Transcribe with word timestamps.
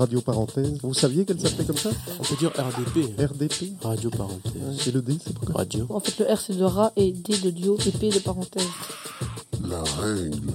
Radio 0.00 0.22
Parenthèse. 0.22 0.78
Vous 0.82 0.94
saviez 0.94 1.26
qu'elle 1.26 1.38
s'appelait 1.38 1.66
comme 1.66 1.76
ça 1.76 1.90
On 2.18 2.22
peut 2.22 2.36
dire 2.36 2.50
RDP. 2.56 3.20
RDP 3.20 3.72
Radio 3.82 4.08
Parenthèse. 4.08 4.88
Et 4.88 4.92
le 4.92 5.02
D, 5.02 5.18
c'est 5.22 5.34
pourquoi 5.34 5.56
Radio. 5.58 5.86
En 5.90 6.00
fait, 6.00 6.18
le 6.24 6.32
R 6.34 6.40
c'est 6.40 6.56
de 6.56 6.64
rat 6.64 6.90
et 6.96 7.12
D 7.12 7.36
de 7.36 7.50
duo 7.50 7.76
et 7.86 7.90
P 7.90 8.08
de 8.08 8.18
parenthèse. 8.18 8.66
La 9.68 9.82
règle. 10.00 10.52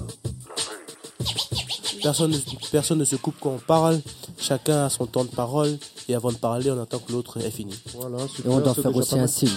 Personne, 2.02 2.31
ne- 2.31 2.70
personne 2.71 2.98
ne 2.98 3.05
se 3.05 3.16
coupe 3.18 3.36
quand 3.39 3.52
on 3.52 3.59
parle. 3.59 4.02
Chacun 4.39 4.86
a 4.86 4.89
son 4.89 5.05
temps 5.05 5.26
de 5.26 5.30
parole. 5.30 5.77
Et 6.09 6.16
avant 6.16 6.32
de 6.32 6.38
parler, 6.38 6.71
on 6.71 6.82
attend 6.82 6.98
que 6.98 7.12
l'autre 7.12 7.38
ait 7.39 7.52
fini. 7.52 7.75
Voilà, 7.93 8.18
Et 8.43 8.48
on 8.50 8.59
doit 8.62 8.73
c'est 8.73 8.82
faire 8.82 8.96
aussi 8.96 9.20
un 9.20 9.27
signe. 9.27 9.50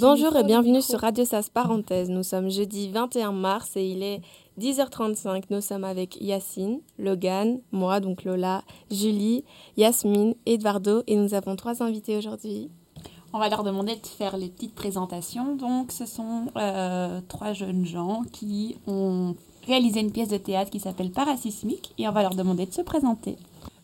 Bonjour 0.00 0.36
et 0.36 0.42
bienvenue 0.42 0.82
sur 0.82 0.98
Radio 1.00 1.24
Sas 1.24 1.48
Parenthèse. 1.48 2.08
Nous 2.10 2.24
sommes 2.24 2.50
jeudi 2.50 2.88
21 2.90 3.30
mars 3.32 3.70
et 3.76 3.86
il 3.88 4.02
est 4.02 4.20
10h35. 4.58 5.44
Nous 5.50 5.60
sommes 5.60 5.84
avec 5.84 6.20
Yacine, 6.20 6.80
Logan, 6.98 7.60
moi 7.72 8.00
donc 8.00 8.24
Lola, 8.24 8.62
Julie, 8.90 9.44
Yasmine, 9.76 10.34
Eduardo 10.46 11.02
et 11.06 11.16
nous 11.16 11.34
avons 11.34 11.56
trois 11.56 11.82
invités 11.82 12.16
aujourd'hui. 12.16 12.70
On 13.32 13.38
va 13.38 13.48
leur 13.48 13.64
demander 13.64 13.96
de 13.96 14.06
faire 14.06 14.36
les 14.36 14.48
petites 14.48 14.74
présentations. 14.74 15.56
Donc, 15.56 15.92
ce 15.92 16.06
sont 16.06 16.46
euh, 16.56 17.20
trois 17.28 17.52
jeunes 17.52 17.84
gens 17.84 18.22
qui 18.32 18.76
ont 18.86 19.34
réalisé 19.66 20.00
une 20.00 20.12
pièce 20.12 20.28
de 20.28 20.36
théâtre 20.36 20.70
qui 20.70 20.80
s'appelle 20.80 21.10
Parasismique 21.10 21.92
et 21.98 22.08
on 22.08 22.12
va 22.12 22.22
leur 22.22 22.34
demander 22.34 22.66
de 22.66 22.72
se 22.72 22.82
présenter. 22.82 23.36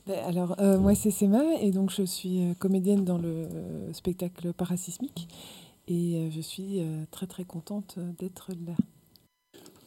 Ben, 0.06 0.18
alors, 0.26 0.56
euh, 0.60 0.78
moi, 0.78 0.94
c'est 0.94 1.10
Sema 1.10 1.42
et 1.60 1.70
donc 1.70 1.90
je 1.90 2.02
suis 2.02 2.42
euh, 2.42 2.54
comédienne 2.58 3.04
dans 3.04 3.18
le 3.18 3.48
spectacle 3.92 4.52
Parasismique 4.52 5.28
et 5.86 6.30
je 6.30 6.40
suis 6.40 6.80
euh, 6.80 7.04
très 7.10 7.26
très 7.26 7.44
contente 7.44 7.98
d'être 8.18 8.50
là. 8.66 8.74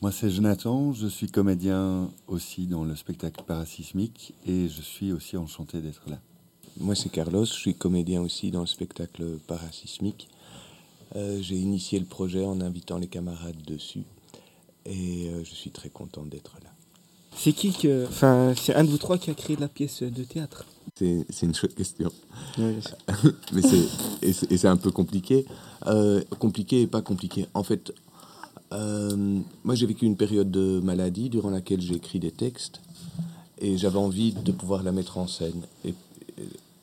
Moi, 0.05 0.11
c'est 0.11 0.29
Jonathan, 0.29 0.93
je 0.93 1.07
suis 1.07 1.31
comédien 1.31 2.11
aussi 2.27 2.67
dans 2.67 2.83
le 2.83 2.95
spectacle 2.95 3.43
parasismique 3.43 4.35
et 4.45 4.69
je 4.69 4.81
suis 4.83 5.11
aussi 5.11 5.35
enchanté 5.35 5.81
d'être 5.81 6.03
là. 6.07 6.19
Moi, 6.79 6.93
c'est 6.93 7.09
Carlos, 7.09 7.45
je 7.45 7.53
suis 7.53 7.73
comédien 7.73 8.21
aussi 8.21 8.51
dans 8.51 8.59
le 8.59 8.67
spectacle 8.67 9.39
Parasismique. 9.47 10.29
Euh, 11.15 11.39
J'ai 11.41 11.55
initié 11.55 11.97
le 11.97 12.05
projet 12.05 12.45
en 12.45 12.61
invitant 12.61 12.99
les 12.99 13.07
camarades 13.07 13.59
dessus 13.65 14.03
et 14.85 15.31
euh, 15.31 15.43
je 15.43 15.55
suis 15.55 15.71
très 15.71 15.89
content 15.89 16.23
d'être 16.23 16.53
là. 16.63 16.69
C'est 17.35 17.53
qui 17.53 17.73
que. 17.73 18.05
Enfin, 18.07 18.53
c'est 18.55 18.75
un 18.75 18.83
de 18.83 18.89
vous 18.91 18.99
trois 18.99 19.17
qui 19.17 19.31
a 19.31 19.33
créé 19.33 19.55
la 19.55 19.67
pièce 19.67 20.03
de 20.03 20.23
théâtre? 20.23 20.65
C'est 20.95 21.25
c'est 21.29 21.47
une 21.47 21.55
chouette 21.55 21.73
question. 21.73 22.11
Ouais, 22.59 22.77
Mais 23.53 23.61
c'est 23.63 23.87
et 24.21 24.33
c'est 24.33 24.51
et 24.51 24.57
c'est 24.57 24.67
un 24.67 24.77
peu 24.77 24.91
compliqué. 24.91 25.47
Euh, 25.87 26.23
compliqué 26.37 26.81
et 26.81 26.87
pas 26.87 27.01
compliqué. 27.01 27.47
En 27.55 27.63
fait, 27.63 27.91
euh, 28.75 29.39
moi 29.63 29.75
j'ai 29.75 29.85
vécu 29.85 30.05
une 30.05 30.17
période 30.17 30.51
de 30.51 30.79
maladie 30.81 31.29
durant 31.29 31.49
laquelle 31.49 31.81
j'ai 31.81 31.95
écrit 31.95 32.19
des 32.19 32.31
textes 32.31 32.81
et 33.59 33.77
j'avais 33.77 33.97
envie 33.97 34.33
de 34.33 34.51
pouvoir 34.51 34.83
la 34.83 34.91
mettre 34.91 35.17
en 35.17 35.27
scène. 35.27 35.61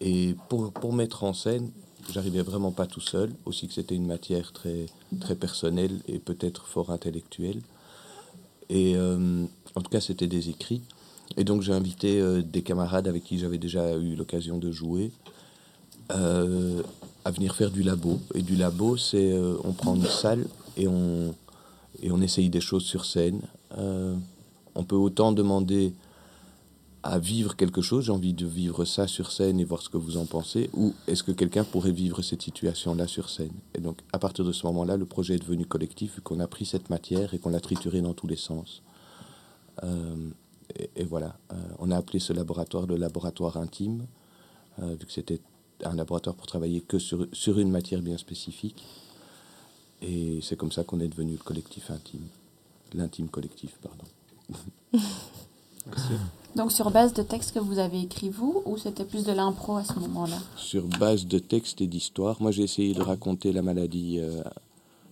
Et, 0.00 0.34
pour, 0.48 0.92
mettre 0.92 1.22
en 1.22 1.32
scène, 1.32 1.70
j'arrivais 2.12 2.42
vraiment 2.42 2.72
pas 2.72 2.86
tout 2.86 3.00
seul. 3.00 3.32
Aussi 3.44 3.68
que 3.68 3.74
c'était 3.74 3.94
une 3.94 4.06
matière 4.06 4.52
très, 4.52 4.86
très 5.20 5.36
personnelle 5.36 6.00
et 6.08 6.18
peut-être 6.18 6.66
fort 6.66 6.90
intellectuelle. 6.90 7.60
Et 8.68 8.96
euh, 8.96 9.44
en 9.76 9.80
tout 9.80 9.90
cas, 9.90 10.00
c'était 10.00 10.26
des 10.26 10.48
écrits. 10.48 10.82
Et 11.36 11.44
donc 11.44 11.62
j'ai 11.62 11.72
invité 11.72 12.20
euh, 12.20 12.42
des 12.42 12.62
camarades 12.62 13.06
avec 13.06 13.22
qui 13.22 13.38
j'avais 13.38 13.58
déjà 13.58 13.96
eu 13.96 14.16
l'occasion 14.16 14.58
de 14.58 14.70
jouer 14.70 15.12
à 16.08 17.30
venir 17.30 17.54
faire 17.54 17.70
du 17.70 17.82
labo. 17.82 18.20
Et 18.34 18.42
du 18.42 18.56
labo, 18.56 18.96
c'est 18.96 19.32
on 19.64 19.72
prend 19.72 19.94
une 19.94 20.04
salle 20.04 20.44
et 20.76 20.86
on, 20.88 21.34
et 22.00 22.10
on 22.10 22.20
essaye 22.20 22.50
des 22.50 22.60
choses 22.60 22.84
sur 22.84 23.04
scène. 23.04 23.42
Euh, 23.78 24.16
on 24.74 24.84
peut 24.84 24.96
autant 24.96 25.32
demander 25.32 25.92
à 27.02 27.18
vivre 27.18 27.56
quelque 27.56 27.82
chose, 27.82 28.04
j'ai 28.04 28.12
envie 28.12 28.32
de 28.32 28.46
vivre 28.46 28.84
ça 28.84 29.08
sur 29.08 29.32
scène 29.32 29.58
et 29.58 29.64
voir 29.64 29.82
ce 29.82 29.88
que 29.88 29.96
vous 29.96 30.16
en 30.16 30.24
pensez, 30.24 30.70
ou 30.72 30.94
est-ce 31.08 31.24
que 31.24 31.32
quelqu'un 31.32 31.64
pourrait 31.64 31.90
vivre 31.90 32.22
cette 32.22 32.42
situation-là 32.42 33.08
sur 33.08 33.28
scène? 33.28 33.52
Et 33.74 33.80
donc 33.80 33.98
à 34.12 34.18
partir 34.20 34.44
de 34.44 34.52
ce 34.52 34.64
moment-là, 34.66 34.96
le 34.96 35.04
projet 35.04 35.34
est 35.34 35.40
devenu 35.40 35.66
collectif, 35.66 36.16
vu 36.16 36.20
qu'on 36.20 36.38
a 36.38 36.46
pris 36.46 36.64
cette 36.64 36.90
matière 36.90 37.34
et 37.34 37.38
qu'on 37.38 37.50
l'a 37.50 37.60
triturée 37.60 38.02
dans 38.02 38.14
tous 38.14 38.28
les 38.28 38.36
sens. 38.36 38.82
Euh, 39.82 40.30
et, 40.96 41.04
voilà, 41.04 41.36
Euh, 41.52 41.56
on 41.80 41.90
a 41.90 41.96
appelé 41.96 42.18
ce 42.18 42.32
laboratoire 42.32 42.86
le 42.86 42.96
laboratoire 42.96 43.56
intime, 43.56 44.06
vu 44.78 45.04
que 45.04 45.12
c'était 45.12 45.40
un 45.84 45.94
laboratoire 45.94 46.34
pour 46.34 46.46
travailler 46.46 46.80
que 46.80 46.98
sur 46.98 47.58
une 47.58 47.70
matière 47.70 48.00
bien 48.00 48.16
spécifique. 48.16 48.82
Et 50.02 50.40
c'est 50.42 50.56
comme 50.56 50.72
ça 50.72 50.84
qu'on 50.84 51.00
est 51.00 51.08
devenu 51.08 51.32
le 51.32 51.38
collectif 51.38 51.90
intime. 51.90 52.26
L'intime 52.94 53.28
collectif, 53.28 53.78
pardon. 53.82 54.04
Donc, 56.56 56.70
sur 56.70 56.90
base 56.90 57.14
de 57.14 57.22
textes 57.22 57.52
que 57.52 57.58
vous 57.58 57.78
avez 57.78 58.02
écrits 58.02 58.28
vous 58.28 58.62
ou 58.66 58.76
c'était 58.76 59.04
plus 59.04 59.24
de 59.24 59.32
l'impro 59.32 59.76
à 59.76 59.84
ce 59.84 59.98
moment-là? 59.98 60.38
Sur 60.56 60.86
base 60.86 61.26
de 61.26 61.38
textes 61.38 61.80
et 61.80 61.86
d'histoires, 61.86 62.42
moi 62.42 62.50
j'ai 62.50 62.62
essayé 62.62 62.92
de 62.92 63.00
raconter 63.00 63.52
la 63.52 63.62
maladie 63.62 64.18
euh, 64.20 64.42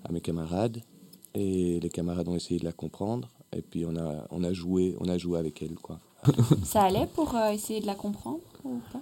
à 0.05 0.13
mes 0.13 0.21
camarades. 0.21 0.83
Et 1.35 1.81
les 1.81 1.89
camarades 1.89 2.29
ont 2.29 2.35
essayé 2.35 2.61
de 2.61 2.65
la 2.65 2.73
comprendre. 2.73 3.29
Et 3.57 3.63
puis 3.63 3.87
on 3.87 3.97
a, 3.97 4.27
on 4.31 4.45
a, 4.45 4.53
joué, 4.53 4.97
on 5.01 5.09
a 5.09 5.17
joué 5.17 5.39
avec 5.39 5.63
elle, 5.63 5.77
quoi. 5.77 5.99
Ça 6.65 6.83
allait 6.83 7.07
pour 7.07 7.35
euh, 7.35 7.51
essayer 7.51 7.81
de 7.81 7.87
la 7.87 7.95
comprendre 7.95 8.41
ou 8.65 8.81
pas? 8.93 9.01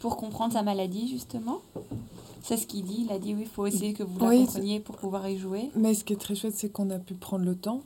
Pour 0.00 0.16
comprendre 0.16 0.52
sa 0.54 0.62
maladie, 0.62 1.06
justement 1.08 1.60
C'est 2.42 2.56
ce 2.56 2.66
qu'il 2.66 2.84
dit. 2.84 3.06
Il 3.06 3.12
a 3.12 3.18
dit 3.18 3.34
oui, 3.34 3.42
il 3.42 3.48
faut 3.48 3.66
essayer 3.66 3.92
que 3.92 4.02
vous 4.02 4.18
la 4.18 4.28
Oui, 4.28 4.46
compreniez 4.46 4.80
pour 4.80 4.96
pouvoir 4.96 5.28
y 5.28 5.38
jouer. 5.38 5.70
Mais 5.76 5.94
ce 5.94 6.02
qui 6.04 6.14
est 6.14 6.20
très 6.20 6.34
chouette, 6.34 6.54
c'est 6.56 6.70
qu'on 6.70 6.90
a 6.90 6.98
pu 6.98 7.14
prendre 7.14 7.44
le 7.44 7.54
temps. 7.54 7.82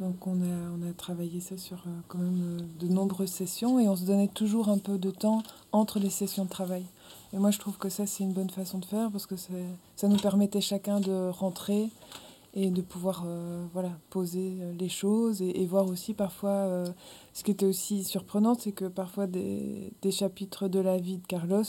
Donc 0.00 0.26
on 0.26 0.32
a, 0.32 0.54
on 0.76 0.90
a 0.90 0.92
travaillé 0.96 1.40
ça 1.40 1.56
sur 1.56 1.76
euh, 1.86 1.90
quand 2.08 2.18
même 2.18 2.58
euh, 2.60 2.84
de 2.84 2.92
nombreuses 2.92 3.30
sessions 3.30 3.78
et 3.78 3.88
on 3.88 3.94
se 3.94 4.04
donnait 4.04 4.26
toujours 4.26 4.68
un 4.68 4.78
peu 4.78 4.98
de 4.98 5.10
temps 5.10 5.42
entre 5.70 6.00
les 6.00 6.10
sessions 6.10 6.44
de 6.44 6.50
travail. 6.50 6.84
Et 7.32 7.38
moi 7.38 7.50
je 7.50 7.58
trouve 7.58 7.76
que 7.76 7.88
ça 7.88 8.06
c'est 8.06 8.24
une 8.24 8.32
bonne 8.32 8.50
façon 8.50 8.78
de 8.78 8.84
faire 8.84 9.10
parce 9.10 9.26
que 9.26 9.36
ça 9.36 10.08
nous 10.08 10.16
permettait 10.16 10.62
chacun 10.62 10.98
de 10.98 11.28
rentrer 11.28 11.88
et 12.54 12.70
de 12.70 12.82
pouvoir 12.82 13.24
euh, 13.26 13.66
voilà, 13.72 13.98
poser 14.10 14.58
euh, 14.60 14.72
les 14.78 14.88
choses 14.88 15.40
et, 15.40 15.64
voir 15.64 15.86
aussi 15.86 16.12
parfois 16.12 16.50
euh, 16.50 16.86
ce 17.32 17.42
qui 17.44 17.50
était 17.50 17.64
aussi 17.66 18.04
surprenant, 18.04 18.54
c'est 18.54 18.72
que 18.72 18.84
parfois 18.84 19.26
des, 19.26 19.92
chapitres 20.10 20.68
de 20.68 20.78
la 20.78 20.98
vie 20.98 21.18
de 21.18 21.26
Carlos 21.26 21.62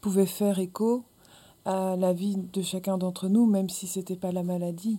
pouvaient 0.00 0.26
faire 0.26 0.58
écho 0.58 1.04
à 1.66 1.96
la 1.96 2.12
vie 2.12 2.36
de 2.36 2.62
chacun 2.62 2.96
d'entre 2.98 3.28
nous, 3.28 3.46
même 3.46 3.68
si 3.68 3.86
c'était 3.86 4.16
pas 4.16 4.32
la 4.32 4.42
maladie. 4.42 4.98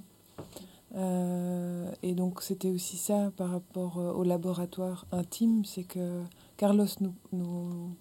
Et 2.04 2.16
donc 2.16 2.42
c'était 2.42 2.70
aussi 2.70 2.96
ça 2.96 3.30
par 3.36 3.50
rapport 3.50 3.98
au 3.98 4.24
laboratoire 4.24 5.06
intime, 5.12 5.66
c'est 5.66 5.84
que 5.84 6.22
Carlos 6.56 6.88
nous, 7.02 7.14
nous, 7.34 7.92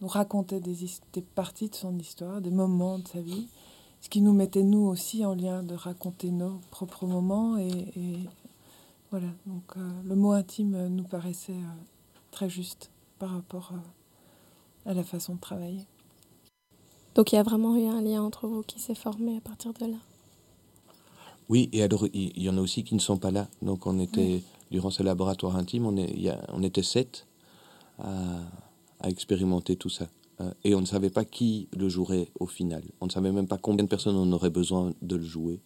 racontait 0.00 0.60
des, 0.60 0.76
des 1.12 1.20
parties 1.20 1.68
de 1.68 1.74
son 1.74 1.98
histoire, 1.98 2.40
des 2.40 2.50
moments 2.50 2.98
de 2.98 3.06
sa 3.06 3.20
vie, 3.20 3.48
ce 4.02 4.10
qui 4.10 4.20
nous 4.20 4.34
mettait 4.34 4.64
nous 4.64 4.86
aussi 4.86 5.24
en 5.24 5.34
lien 5.34 5.62
de 5.62 5.74
raconter 5.74 6.30
nos 6.30 6.60
propres 6.70 7.06
moments. 7.06 7.56
Et, 7.56 7.70
et 7.96 8.18
voilà, 9.10 9.28
donc 9.46 9.62
euh, 9.76 9.90
le 10.04 10.14
mot 10.14 10.32
intime 10.32 10.88
nous 10.88 11.04
paraissait 11.04 11.52
euh, 11.52 11.82
très 12.30 12.50
juste 12.50 12.90
par 13.18 13.30
rapport 13.30 13.72
euh, 13.72 14.90
à 14.90 14.92
la 14.92 15.04
façon 15.04 15.36
de 15.36 15.40
travailler. 15.40 15.86
Donc 17.14 17.32
il 17.32 17.36
y 17.36 17.38
a 17.38 17.42
vraiment 17.42 17.76
eu 17.76 17.86
un 17.86 18.02
lien 18.02 18.22
entre 18.22 18.48
vous 18.48 18.62
qui 18.62 18.80
s'est 18.80 18.94
formé 18.96 19.36
à 19.38 19.40
partir 19.40 19.72
de 19.72 19.86
là? 19.86 19.98
Oui, 21.48 21.68
et 21.72 21.82
alors 21.82 22.06
il 22.12 22.42
y 22.42 22.48
en 22.48 22.56
a 22.56 22.60
aussi 22.60 22.82
qui 22.82 22.94
ne 22.94 23.00
sont 23.00 23.18
pas 23.18 23.30
là. 23.30 23.46
Donc 23.60 23.86
on 23.86 23.98
était, 24.00 24.42
durant 24.70 24.90
ce 24.90 25.02
laboratoire 25.02 25.56
intime, 25.56 25.86
on, 25.86 25.96
est, 25.96 26.10
il 26.10 26.22
y 26.22 26.30
a- 26.30 26.42
on 26.48 26.62
était 26.62 26.82
sept 26.82 27.26
à, 27.98 28.40
à 29.00 29.08
expérimenter 29.10 29.76
tout 29.76 29.90
ça. 29.90 30.06
Euh, 30.42 30.50
et 30.64 30.74
on 30.74 30.80
ne 30.80 30.86
savait 30.86 31.10
pas 31.10 31.24
qui 31.24 31.68
le 31.76 31.88
jouerait 31.88 32.28
au 32.40 32.46
final. 32.46 32.82
On 33.00 33.06
ne 33.06 33.10
savait 33.10 33.32
même 33.32 33.46
pas 33.46 33.58
combien 33.58 33.84
de 33.84 33.88
personnes 33.88 34.16
on 34.16 34.30
aurait 34.32 34.50
besoin 34.50 34.92
de 35.02 35.16
le 35.16 35.24
jouer. 35.24 35.60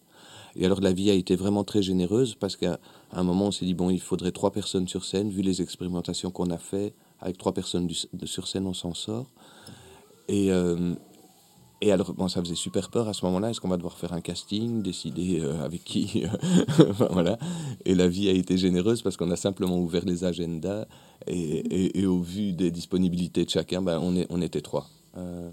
Et 0.55 0.65
alors 0.65 0.81
la 0.81 0.93
vie 0.93 1.09
a 1.09 1.13
été 1.13 1.35
vraiment 1.35 1.63
très 1.63 1.81
généreuse 1.81 2.35
parce 2.35 2.55
qu'à 2.55 2.79
un 3.11 3.23
moment 3.23 3.47
on 3.47 3.51
s'est 3.51 3.65
dit, 3.65 3.73
bon, 3.73 3.89
il 3.89 4.01
faudrait 4.01 4.31
trois 4.31 4.51
personnes 4.51 4.87
sur 4.87 5.05
scène, 5.05 5.29
vu 5.29 5.41
les 5.41 5.61
expérimentations 5.61 6.31
qu'on 6.31 6.49
a 6.49 6.57
fait, 6.57 6.93
avec 7.19 7.37
trois 7.37 7.53
personnes 7.53 7.87
de- 8.13 8.25
sur 8.25 8.47
scène, 8.47 8.65
on 8.65 8.73
s'en 8.73 8.93
sort. 8.93 9.27
Et, 10.27 10.51
euh, 10.51 10.93
et 11.81 11.91
alors, 11.91 12.13
ça 12.29 12.41
faisait 12.41 12.55
super 12.55 12.89
peur 12.89 13.07
à 13.07 13.13
ce 13.13 13.23
moment-là. 13.25 13.51
Est-ce 13.51 13.61
qu'on 13.61 13.67
va 13.67 13.77
devoir 13.77 13.97
faire 13.97 14.13
un 14.13 14.21
casting, 14.21 14.81
décider 14.81 15.39
euh, 15.41 15.63
avec 15.63 15.83
qui 15.83 16.23
Enfin, 16.79 17.07
Voilà. 17.11 17.37
Et 17.85 17.93
la 17.93 18.07
vie 18.07 18.29
a 18.29 18.31
été 18.31 18.57
généreuse 18.57 19.03
parce 19.03 19.15
qu'on 19.15 19.29
a 19.29 19.35
simplement 19.35 19.77
ouvert 19.77 20.03
les 20.05 20.23
agendas 20.23 20.87
et, 21.27 22.05
au 22.05 22.19
vu 22.19 22.53
des 22.53 22.71
disponibilités 22.71 23.45
de 23.45 23.49
chacun, 23.49 23.81
ben, 23.81 23.99
on, 24.01 24.15
est, 24.15 24.25
on 24.29 24.41
était 24.41 24.61
trois. 24.61 24.87
Euh, 25.17 25.51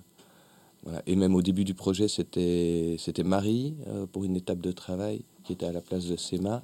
voilà. 0.83 1.03
Et 1.07 1.17
même 1.17 1.35
au 1.35 1.43
début 1.43 1.65
du 1.65 1.75
projet, 1.75 2.09
c'était 2.09 2.97
Marie 3.25 3.75
euh, 3.89 4.07
pour 4.07 4.25
une 4.25 4.37
étape 4.37 4.61
de 4.61 4.73
travail 4.73 5.25
qui 5.43 5.53
était 5.53 5.67
à 5.67 5.73
la 5.73 5.81
place 5.81 6.07
de 6.07 6.17
Sema. 6.17 6.63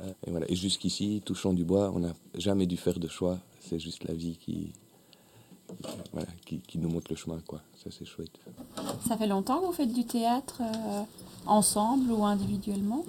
Euh, 0.00 0.12
et 0.26 0.30
voilà. 0.30 0.50
Et 0.50 0.56
jusqu'ici, 0.56 1.22
touchons 1.24 1.52
du 1.52 1.64
bois, 1.64 1.92
on 1.94 2.00
n'a 2.00 2.14
jamais 2.36 2.66
dû 2.66 2.76
faire 2.76 2.98
de 2.98 3.08
choix. 3.08 3.38
C'est 3.60 3.78
juste 3.78 4.04
la 4.04 4.14
vie 4.14 4.36
qui, 4.36 4.72
voilà, 6.12 6.28
qui, 6.44 6.58
qui 6.60 6.78
nous 6.78 6.88
montre 6.88 7.06
le 7.10 7.16
chemin, 7.16 7.38
quoi. 7.46 7.60
Ça, 7.82 7.90
c'est 7.90 8.04
chouette. 8.04 8.38
Ça 9.06 9.16
fait 9.16 9.26
longtemps 9.26 9.60
que 9.60 9.66
vous 9.66 9.72
faites 9.72 9.92
du 9.92 10.04
théâtre 10.04 10.60
euh, 10.60 11.02
ensemble 11.46 12.10
ou 12.10 12.24
individuellement? 12.24 13.04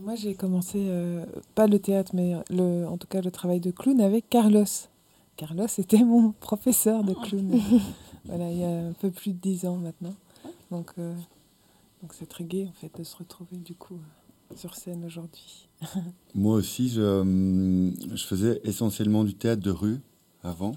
Moi, 0.00 0.14
j'ai 0.14 0.34
commencé, 0.34 0.86
euh, 0.88 1.24
pas 1.54 1.66
le 1.66 1.78
théâtre, 1.78 2.12
mais 2.14 2.34
le, 2.50 2.86
en 2.86 2.98
tout 2.98 3.06
cas 3.06 3.20
le 3.22 3.30
travail 3.30 3.60
de 3.60 3.70
clown 3.70 4.00
avec 4.00 4.28
Carlos. 4.28 4.64
Carlos 5.36 5.66
était 5.78 6.04
mon 6.04 6.32
professeur 6.40 7.02
de 7.04 7.14
clown. 7.14 7.60
voilà, 8.24 8.50
il 8.50 8.58
y 8.58 8.64
a 8.64 8.88
un 8.88 8.92
peu 8.92 9.10
plus 9.10 9.32
de 9.32 9.38
dix 9.38 9.64
ans 9.66 9.76
maintenant. 9.76 10.14
Donc, 10.70 10.92
euh, 10.98 11.14
donc 12.02 12.12
c'est 12.12 12.28
très 12.28 12.44
gai 12.44 12.66
en 12.68 12.72
fait 12.72 12.90
de 12.98 13.04
se 13.04 13.16
retrouver 13.16 13.56
du 13.56 13.74
coup 13.74 13.98
sur 14.54 14.74
scène 14.74 15.04
aujourd'hui. 15.04 15.68
Moi 16.34 16.56
aussi, 16.56 16.88
je, 16.88 17.02
hum, 17.02 17.94
je 18.14 18.24
faisais 18.26 18.60
essentiellement 18.64 19.24
du 19.24 19.34
théâtre 19.34 19.62
de 19.62 19.70
rue 19.70 20.00
avant. 20.42 20.72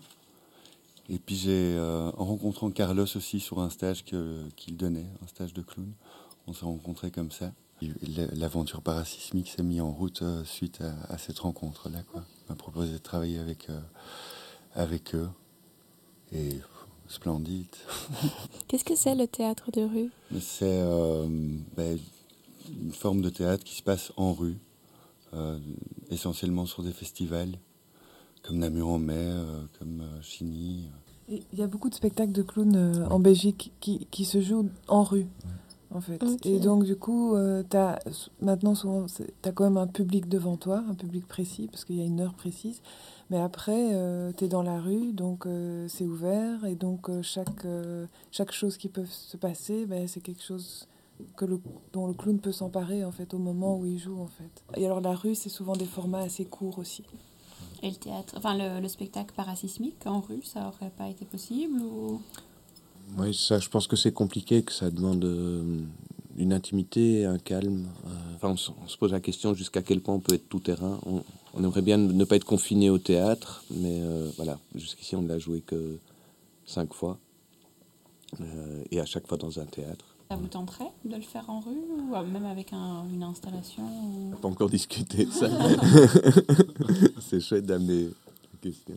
Et 1.10 1.18
puis 1.20 1.36
j'ai, 1.36 1.76
euh, 1.76 2.12
en 2.18 2.26
rencontrant 2.26 2.70
Carlos 2.70 3.04
aussi 3.16 3.40
sur 3.40 3.60
un 3.60 3.70
stage 3.70 4.06
que- 4.06 4.48
qu'il 4.56 4.78
donnait, 4.78 5.08
un 5.24 5.28
stage 5.28 5.54
de 5.54 5.62
clown, 5.62 5.92
on 6.48 6.54
s'est 6.54 6.66
rencontrés 6.66 7.10
comme 7.12 7.32
ça. 7.32 7.52
Et 7.82 7.88
L'aventure 8.36 8.82
parasismique 8.82 9.48
s'est 9.50 9.64
mise 9.64 9.82
en 9.82 9.92
route 9.92 10.22
euh, 10.22 10.44
suite 10.46 10.82
à, 10.82 10.94
à 11.14 11.18
cette 11.18 11.40
rencontre-là. 11.40 12.04
quoi. 12.12 12.24
Il 12.46 12.50
m'a 12.52 12.56
proposé 12.56 12.92
de 12.94 12.98
travailler 12.98 13.40
avec, 13.40 13.70
euh, 13.70 13.80
avec 14.76 15.16
eux. 15.16 15.30
Et 16.32 16.60
splendide. 17.08 17.66
Qu'est-ce 18.68 18.84
que 18.84 18.96
c'est 18.96 19.16
le 19.16 19.26
théâtre 19.28 19.72
de 19.72 19.82
rue? 19.82 20.12
C'est 20.40 20.66
euh, 20.82 21.26
ben, 21.76 21.98
une 22.70 22.92
forme 22.92 23.22
de 23.22 23.30
théâtre 23.32 23.64
qui 23.64 23.74
se 23.76 23.82
passe 23.82 24.12
en 24.16 24.34
rue, 24.34 24.58
essentiellement 26.12 26.66
sur 26.68 26.84
des 26.84 26.92
festivals, 26.92 27.58
comme 28.44 28.58
Namur 28.58 28.88
en 28.90 29.00
mai, 29.00 29.14
euh, 29.18 29.64
comme 29.78 30.02
euh, 30.02 30.22
Chigny. 30.22 30.90
Et 31.30 31.44
Il 31.54 31.60
y 31.60 31.62
a 31.62 31.68
beaucoup 31.68 31.90
de 31.90 31.96
spectacles 31.96 32.32
de 32.32 32.42
clowns 32.42 32.76
euh, 32.76 33.08
en 33.08 33.20
Belgique 33.20 33.72
qui, 33.80 34.08
qui 34.12 34.26
se 34.26 34.42
jouent 34.42 34.70
en 34.88 35.04
rue, 35.04 35.28
en 35.92 36.02
fait. 36.02 36.20
Et 36.46 36.60
donc, 36.60 36.86
du 36.86 36.96
coup, 36.96 37.36
euh, 37.36 37.62
t'as- 37.68 38.00
maintenant, 38.42 38.74
souvent, 38.74 39.06
tu 39.06 39.24
as 39.48 39.52
quand 39.52 39.64
même 39.66 39.78
un 39.78 39.86
public 39.88 40.28
devant 40.28 40.58
toi, 40.58 40.84
un 40.90 40.96
public 40.96 41.28
précis, 41.28 41.68
parce 41.72 41.86
qu'il 41.86 41.98
y 41.98 42.02
a 42.02 42.06
une 42.06 42.20
heure 42.20 42.34
précise. 42.34 42.82
Mais 43.30 43.38
après, 43.40 43.90
tu 44.38 44.46
es 44.46 44.48
dans 44.48 44.64
la 44.64 44.80
rue, 44.80 45.14
donc 45.14 45.46
euh, 45.46 45.88
c'est 45.88 46.06
ouvert. 46.08 46.66
Et 46.66 46.74
donc, 46.76 47.10
euh, 47.10 47.22
chaque, 47.22 47.64
euh, 47.66 48.08
chaque 48.32 48.52
chose 48.52 48.78
qui 48.78 48.90
peut 48.90 49.06
se 49.06 49.38
passer, 49.38 49.86
ben, 49.86 50.08
c'est 50.08 50.22
quelque 50.22 50.42
chose 50.42 50.88
que 51.38 51.46
le, 51.46 51.60
dont 51.94 52.08
le 52.08 52.14
clown 52.16 52.40
peut 52.40 52.52
s'emparer, 52.54 53.06
en 53.06 53.12
fait, 53.12 53.36
au 53.36 53.38
moment 53.38 53.78
où 53.78 53.86
il 53.86 54.00
joue, 54.00 54.20
en 54.20 54.26
fait. 54.28 54.64
Et 54.78 54.86
alors, 54.88 55.00
la 55.02 55.14
rue, 55.14 55.36
c'est 55.36 55.50
souvent 55.50 55.74
des 55.76 55.86
formats 55.86 56.22
assez 56.22 56.46
courts 56.46 56.80
aussi. 56.80 57.04
Et 57.82 57.90
le 57.90 57.96
théâtre, 57.96 58.34
enfin 58.38 58.58
le, 58.58 58.82
le 58.82 58.88
spectacle 58.88 59.34
parasismique 59.36 60.06
en 60.06 60.20
rue, 60.20 60.42
ça 60.44 60.68
aurait 60.68 60.92
pas 60.98 61.08
été 61.10 61.26
possible 61.26 61.82
ou? 61.82 62.22
Oui, 63.18 63.34
ça, 63.34 63.58
je 63.60 63.70
pense 63.70 63.88
que 63.88 63.96
c'est 63.96 64.12
compliqué, 64.12 64.62
que 64.64 64.72
ça 64.72 64.92
demande 64.92 65.24
euh, 65.26 65.80
une 66.38 66.54
intimité, 66.54 67.26
un 67.26 67.40
calme. 67.40 67.88
euh, 68.06 68.10
Enfin, 68.36 68.50
on, 68.50 68.58
se- 68.58 68.72
on 68.84 68.88
se 68.88 68.98
pose 68.98 69.12
la 69.14 69.20
question 69.20 69.54
jusqu'à 69.54 69.82
quel 69.82 70.02
point 70.02 70.14
on 70.16 70.20
peut 70.20 70.36
être 70.36 70.48
tout 70.50 70.60
terrain. 70.60 71.00
On, 71.06 71.24
on 71.54 71.64
aimerait 71.64 71.82
bien 71.82 71.98
ne 71.98 72.24
pas 72.26 72.36
être 72.36 72.44
confiné 72.46 72.90
au 72.90 72.98
théâtre, 73.00 73.64
mais 73.72 74.02
euh, 74.02 74.30
voilà, 74.38 74.60
jusqu'ici 74.76 75.16
on 75.16 75.22
ne 75.24 75.28
l'a 75.28 75.40
joué 75.40 75.62
que 75.62 75.98
cinq 76.66 76.94
fois, 76.94 77.18
Euh, 78.42 78.84
et 78.92 79.00
à 79.00 79.06
chaque 79.06 79.26
fois 79.28 79.38
dans 79.40 79.60
un 79.60 79.66
théâtre. 79.66 80.09
Ça 80.32 80.36
vous 80.36 80.48
tenterait 80.48 80.92
de 81.06 81.16
le 81.16 81.24
faire 81.24 81.50
en 81.50 81.60
rue 81.60 81.72
ou 81.72 82.14
euh, 82.16 82.24
même 82.24 82.46
avec 82.46 82.72
un- 82.72 83.04
une 83.12 83.24
installation 83.24 83.82
ou... 83.82 84.36
Pas 84.40 84.48
encore 84.48 84.70
discuté 84.70 85.26
de 85.26 85.32
ça. 85.32 85.48
c'est 87.20 87.40
chouette 87.40 87.66
d'amener 87.66 88.04
la 88.04 88.60
question. 88.62 88.94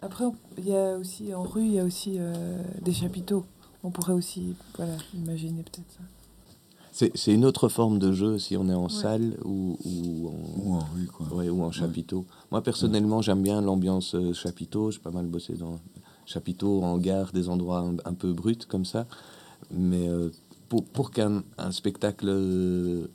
Après, 0.00 0.24
on- 0.26 0.36
il 0.58 0.68
y 0.68 0.76
a 0.76 0.96
aussi, 0.96 1.34
en 1.34 1.42
rue, 1.42 1.64
il 1.64 1.72
y 1.72 1.80
a 1.80 1.84
aussi 1.84 2.18
euh, 2.20 2.62
des 2.82 2.92
chapiteaux. 2.92 3.44
On 3.82 3.90
pourrait 3.90 4.12
aussi, 4.12 4.54
voilà, 4.76 4.92
imaginer 5.12 5.64
peut-être 5.64 5.90
ça. 5.90 7.06
C'est 7.16 7.34
une 7.34 7.44
autre 7.44 7.68
forme 7.68 7.98
de 7.98 8.12
jeu 8.12 8.38
si 8.38 8.56
on 8.56 8.68
est 8.68 8.74
en 8.74 8.84
Ouais. 8.84 8.88
salle 8.90 9.36
ou, 9.44 9.76
ou 9.84 10.28
en, 10.28 10.60
Ou 10.70 10.74
en 10.76 10.84
rue, 10.94 11.06
quoi. 11.06 11.26
Ouais, 11.34 11.48
ou 11.48 11.64
en 11.64 11.72
chapiteau. 11.72 12.26
Moi, 12.52 12.62
personnellement, 12.62 13.22
j'aime 13.22 13.42
bien 13.42 13.60
l'ambiance 13.60 14.14
euh, 14.14 14.32
chapiteau. 14.32 14.92
J'ai 14.92 15.00
pas 15.00 15.10
mal 15.10 15.26
bossé 15.26 15.54
dans 15.54 15.80
chapiteau, 16.26 16.84
hangar, 16.84 17.32
des 17.32 17.48
endroits 17.48 17.80
un, 17.80 17.96
un 18.04 18.14
peu 18.14 18.32
bruts 18.32 18.56
comme 18.68 18.84
ça. 18.84 19.06
Mais 19.70 20.08
euh, 20.08 20.30
pour, 20.68 20.84
pour 20.84 21.10
qu'un 21.10 21.42
un 21.58 21.72
spectacle 21.72 22.26
euh, 22.28 23.06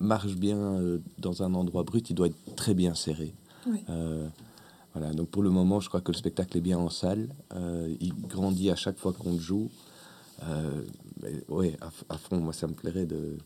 marche 0.00 0.34
bien 0.34 0.58
euh, 0.58 0.98
dans 1.18 1.42
un 1.42 1.54
endroit 1.54 1.82
brut, 1.82 2.08
il 2.10 2.14
doit 2.14 2.28
être 2.28 2.54
très 2.56 2.74
bien 2.74 2.94
serré. 2.94 3.34
Oui. 3.66 3.80
Euh, 3.88 4.26
voilà, 4.94 5.12
donc 5.12 5.28
pour 5.28 5.42
le 5.42 5.50
moment, 5.50 5.80
je 5.80 5.88
crois 5.88 6.00
que 6.00 6.12
le 6.12 6.16
spectacle 6.18 6.56
est 6.58 6.60
bien 6.62 6.78
en 6.78 6.90
salle. 6.90 7.28
Euh, 7.54 7.94
il 8.00 8.14
grandit 8.14 8.70
à 8.70 8.76
chaque 8.76 8.98
fois 8.98 9.12
qu'on 9.12 9.32
le 9.32 9.38
joue. 9.38 9.70
Euh, 10.44 10.82
ouais, 11.48 11.76
à, 11.80 11.90
à 12.14 12.18
fond, 12.18 12.38
moi, 12.38 12.52
ça 12.52 12.66
me 12.66 12.74
plairait 12.74 13.06
de 13.06 13.38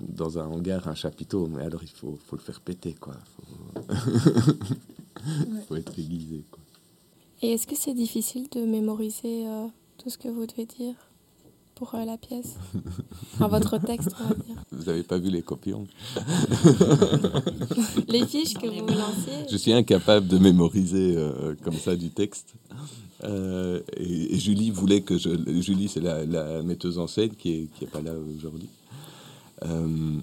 dans 0.00 0.38
un 0.38 0.46
hangar, 0.46 0.88
un 0.88 0.94
chapiteau, 0.94 1.46
mais 1.46 1.62
alors 1.62 1.82
il 1.82 1.88
faut, 1.88 2.18
faut 2.26 2.36
le 2.36 2.42
faire 2.42 2.60
péter, 2.60 2.94
quoi. 2.94 3.14
Faut, 3.36 3.94
faut 5.68 5.76
être 5.76 5.96
aiguisé, 5.98 6.44
quoi. 6.50 6.60
Et 7.40 7.52
est-ce 7.52 7.66
que 7.66 7.76
c'est 7.76 7.94
difficile 7.94 8.48
de 8.50 8.60
mémoriser 8.64 9.46
euh, 9.46 9.66
tout 9.98 10.10
ce 10.10 10.18
que 10.18 10.28
vous 10.28 10.46
devez 10.46 10.66
dire? 10.66 10.94
Pour 11.82 11.96
euh, 11.96 12.04
la 12.04 12.16
pièce 12.16 12.54
Enfin, 13.34 13.48
votre 13.48 13.76
texte, 13.78 14.10
on 14.20 14.28
va 14.28 14.34
dire. 14.34 14.54
Vous 14.70 14.88
avez 14.88 15.02
pas 15.02 15.18
vu 15.18 15.30
les 15.30 15.42
copions 15.42 15.84
Les 18.08 18.24
fiches 18.24 18.54
que 18.54 18.66
vous 18.68 18.86
lanciez 18.86 19.48
Je 19.50 19.56
suis 19.56 19.72
incapable 19.72 20.28
de 20.28 20.38
mémoriser 20.38 21.16
euh, 21.16 21.56
comme 21.64 21.74
ça 21.74 21.96
du 21.96 22.10
texte. 22.10 22.54
Euh, 23.24 23.80
et, 23.96 24.34
et 24.34 24.38
Julie 24.38 24.70
voulait 24.70 25.00
que 25.00 25.18
je. 25.18 25.30
Julie, 25.60 25.88
c'est 25.88 26.00
la, 26.00 26.24
la 26.24 26.62
metteuse 26.62 27.00
en 27.00 27.08
scène 27.08 27.30
qui 27.30 27.52
est, 27.52 27.68
qui 27.76 27.84
est 27.84 27.88
pas 27.88 28.00
là 28.00 28.12
aujourd'hui. 28.36 28.68
Euh, 29.64 30.18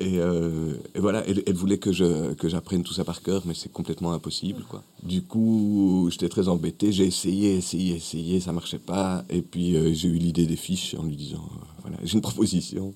et, 0.00 0.18
euh, 0.18 0.74
et 0.94 0.98
voilà, 1.00 1.22
elle, 1.28 1.42
elle 1.46 1.54
voulait 1.54 1.78
que 1.78 1.92
je 1.92 2.32
que 2.34 2.48
j'apprenne 2.48 2.82
tout 2.82 2.94
ça 2.94 3.04
par 3.04 3.22
cœur, 3.22 3.42
mais 3.46 3.54
c'est 3.54 3.70
complètement 3.72 4.12
impossible, 4.12 4.64
quoi. 4.68 4.82
Du 5.02 5.22
coup, 5.22 6.08
j'étais 6.10 6.28
très 6.28 6.48
embêté. 6.48 6.90
J'ai 6.92 7.04
essayé, 7.06 7.54
essayé, 7.56 7.96
essayé, 7.96 8.40
ça 8.40 8.52
marchait 8.52 8.78
pas. 8.78 9.24
Et 9.28 9.42
puis 9.42 9.76
euh, 9.76 9.92
j'ai 9.92 10.08
eu 10.08 10.16
l'idée 10.16 10.46
des 10.46 10.56
fiches 10.56 10.94
en 10.98 11.02
lui 11.04 11.16
disant, 11.16 11.46
euh, 11.56 11.64
voilà, 11.82 11.96
j'ai 12.02 12.14
une 12.14 12.22
proposition. 12.22 12.94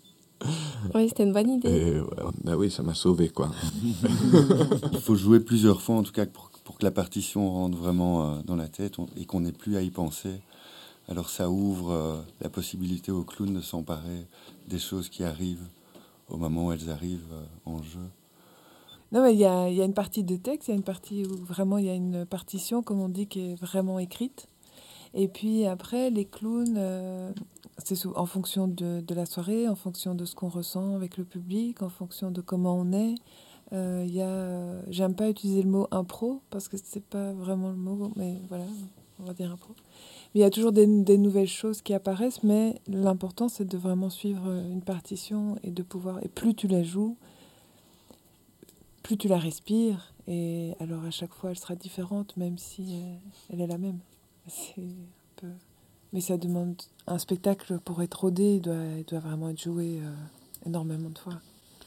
Oui, 0.94 1.08
c'était 1.08 1.24
une 1.24 1.32
bonne 1.32 1.50
idée. 1.50 1.68
Et 1.68 2.00
ouais, 2.00 2.32
bah 2.44 2.56
oui, 2.56 2.70
ça 2.70 2.82
m'a 2.82 2.94
sauvé, 2.94 3.28
quoi. 3.28 3.50
Il 4.92 5.00
faut 5.00 5.16
jouer 5.16 5.40
plusieurs 5.40 5.82
fois, 5.82 5.96
en 5.96 6.02
tout 6.02 6.12
cas, 6.12 6.26
pour, 6.26 6.50
pour 6.64 6.78
que 6.78 6.84
la 6.84 6.90
partition 6.92 7.50
rentre 7.50 7.76
vraiment 7.76 8.22
euh, 8.22 8.38
dans 8.46 8.56
la 8.56 8.68
tête 8.68 8.98
on- 8.98 9.08
et 9.16 9.24
qu'on 9.24 9.40
n'ait 9.40 9.52
plus 9.52 9.76
à 9.76 9.82
y 9.82 9.90
penser. 9.90 10.30
Alors 11.08 11.30
ça 11.30 11.50
ouvre 11.50 11.90
euh, 11.92 12.20
la 12.42 12.48
possibilité 12.50 13.10
au 13.10 13.24
clown 13.24 13.52
de 13.54 13.60
s'emparer 13.62 14.26
des 14.68 14.78
choses 14.78 15.08
qui 15.08 15.24
arrivent 15.24 15.66
au 16.28 16.36
moment 16.36 16.66
où 16.66 16.72
elles 16.72 16.90
arrivent 16.90 17.32
euh, 17.32 17.44
en 17.64 17.82
jeu. 17.82 18.08
Non, 19.10 19.22
mais 19.22 19.32
il 19.32 19.40
y 19.40 19.46
a, 19.46 19.68
une 19.68 19.94
partie 19.94 20.22
de 20.22 20.36
texte, 20.36 20.68
il 20.68 20.72
y 20.72 20.74
a 20.74 20.76
une 20.76 20.82
partie 20.82 21.24
où 21.24 21.34
vraiment 21.36 21.78
il 21.78 21.86
y 21.86 21.90
a 21.90 21.94
une 21.94 22.26
partition, 22.26 22.82
comme 22.82 23.00
on 23.00 23.08
dit, 23.08 23.26
qui 23.26 23.52
est 23.52 23.54
vraiment 23.54 23.98
écrite. 23.98 24.46
Et 25.14 25.28
puis 25.28 25.64
après, 25.64 26.10
les 26.10 26.26
clowns, 26.26 26.76
euh, 26.76 27.32
c'est 27.78 27.96
en 28.06 28.26
fonction 28.26 28.68
de, 28.68 29.02
la 29.14 29.24
soirée, 29.24 29.66
en 29.66 29.74
fonction 29.74 30.14
de 30.14 30.26
ce 30.26 30.34
qu'on 30.34 30.48
ressent 30.48 30.94
avec 30.94 31.16
le 31.16 31.24
public, 31.24 31.82
en 31.82 31.88
fonction 31.88 32.30
de 32.30 32.42
comment 32.42 32.74
on 32.76 32.92
est. 32.92 33.14
Euh, 33.72 34.04
y 34.06 34.20
euh, 34.20 34.80
j'aime 34.88 35.14
pas 35.14 35.28
utiliser 35.28 35.62
le 35.62 35.68
mot 35.68 35.88
impro 35.90 36.40
parce 36.48 36.68
que 36.68 36.76
c'est 36.82 37.04
pas 37.04 37.32
vraiment 37.32 37.68
le 37.68 37.76
mot, 37.76 38.10
mais 38.16 38.36
voilà, 38.48 38.64
on 39.20 39.24
va 39.24 39.32
dire 39.32 39.52
impro. 39.52 39.74
Mais 40.34 40.40
il 40.40 40.42
y 40.42 40.46
a 40.46 40.50
toujours 40.50 40.72
des, 40.72 40.86
des 40.86 41.18
nouvelles 41.18 41.48
choses 41.48 41.80
qui 41.82 41.94
apparaissent, 41.94 42.42
mais 42.42 42.80
l'important 42.86 43.48
c'est 43.48 43.66
de 43.66 43.78
vraiment 43.78 44.10
suivre 44.10 44.50
une 44.70 44.82
partition 44.82 45.56
et 45.62 45.70
de 45.70 45.82
pouvoir. 45.82 46.22
Et 46.22 46.28
plus 46.28 46.54
tu 46.54 46.68
la 46.68 46.82
joues, 46.82 47.16
plus 49.02 49.16
tu 49.16 49.28
la 49.28 49.38
respires, 49.38 50.12
et 50.26 50.74
alors 50.80 51.04
à 51.04 51.10
chaque 51.10 51.32
fois 51.32 51.50
elle 51.50 51.58
sera 51.58 51.76
différente, 51.76 52.36
même 52.36 52.58
si 52.58 52.82
euh, 52.82 53.14
elle 53.52 53.60
est 53.62 53.66
la 53.66 53.78
même. 53.78 53.98
C'est 54.46 54.82
un 54.82 55.36
peu... 55.36 55.48
Mais 56.12 56.22
ça 56.22 56.38
demande 56.38 56.76
un 57.06 57.18
spectacle 57.18 57.78
pour 57.84 58.02
être 58.02 58.20
rodé, 58.20 58.54
il 58.54 58.60
doit, 58.60 58.74
il 58.96 59.04
doit 59.04 59.18
vraiment 59.18 59.50
être 59.50 59.62
joué 59.62 60.00
euh, 60.02 60.66
énormément 60.66 61.10
de 61.10 61.18
fois. 61.18 61.34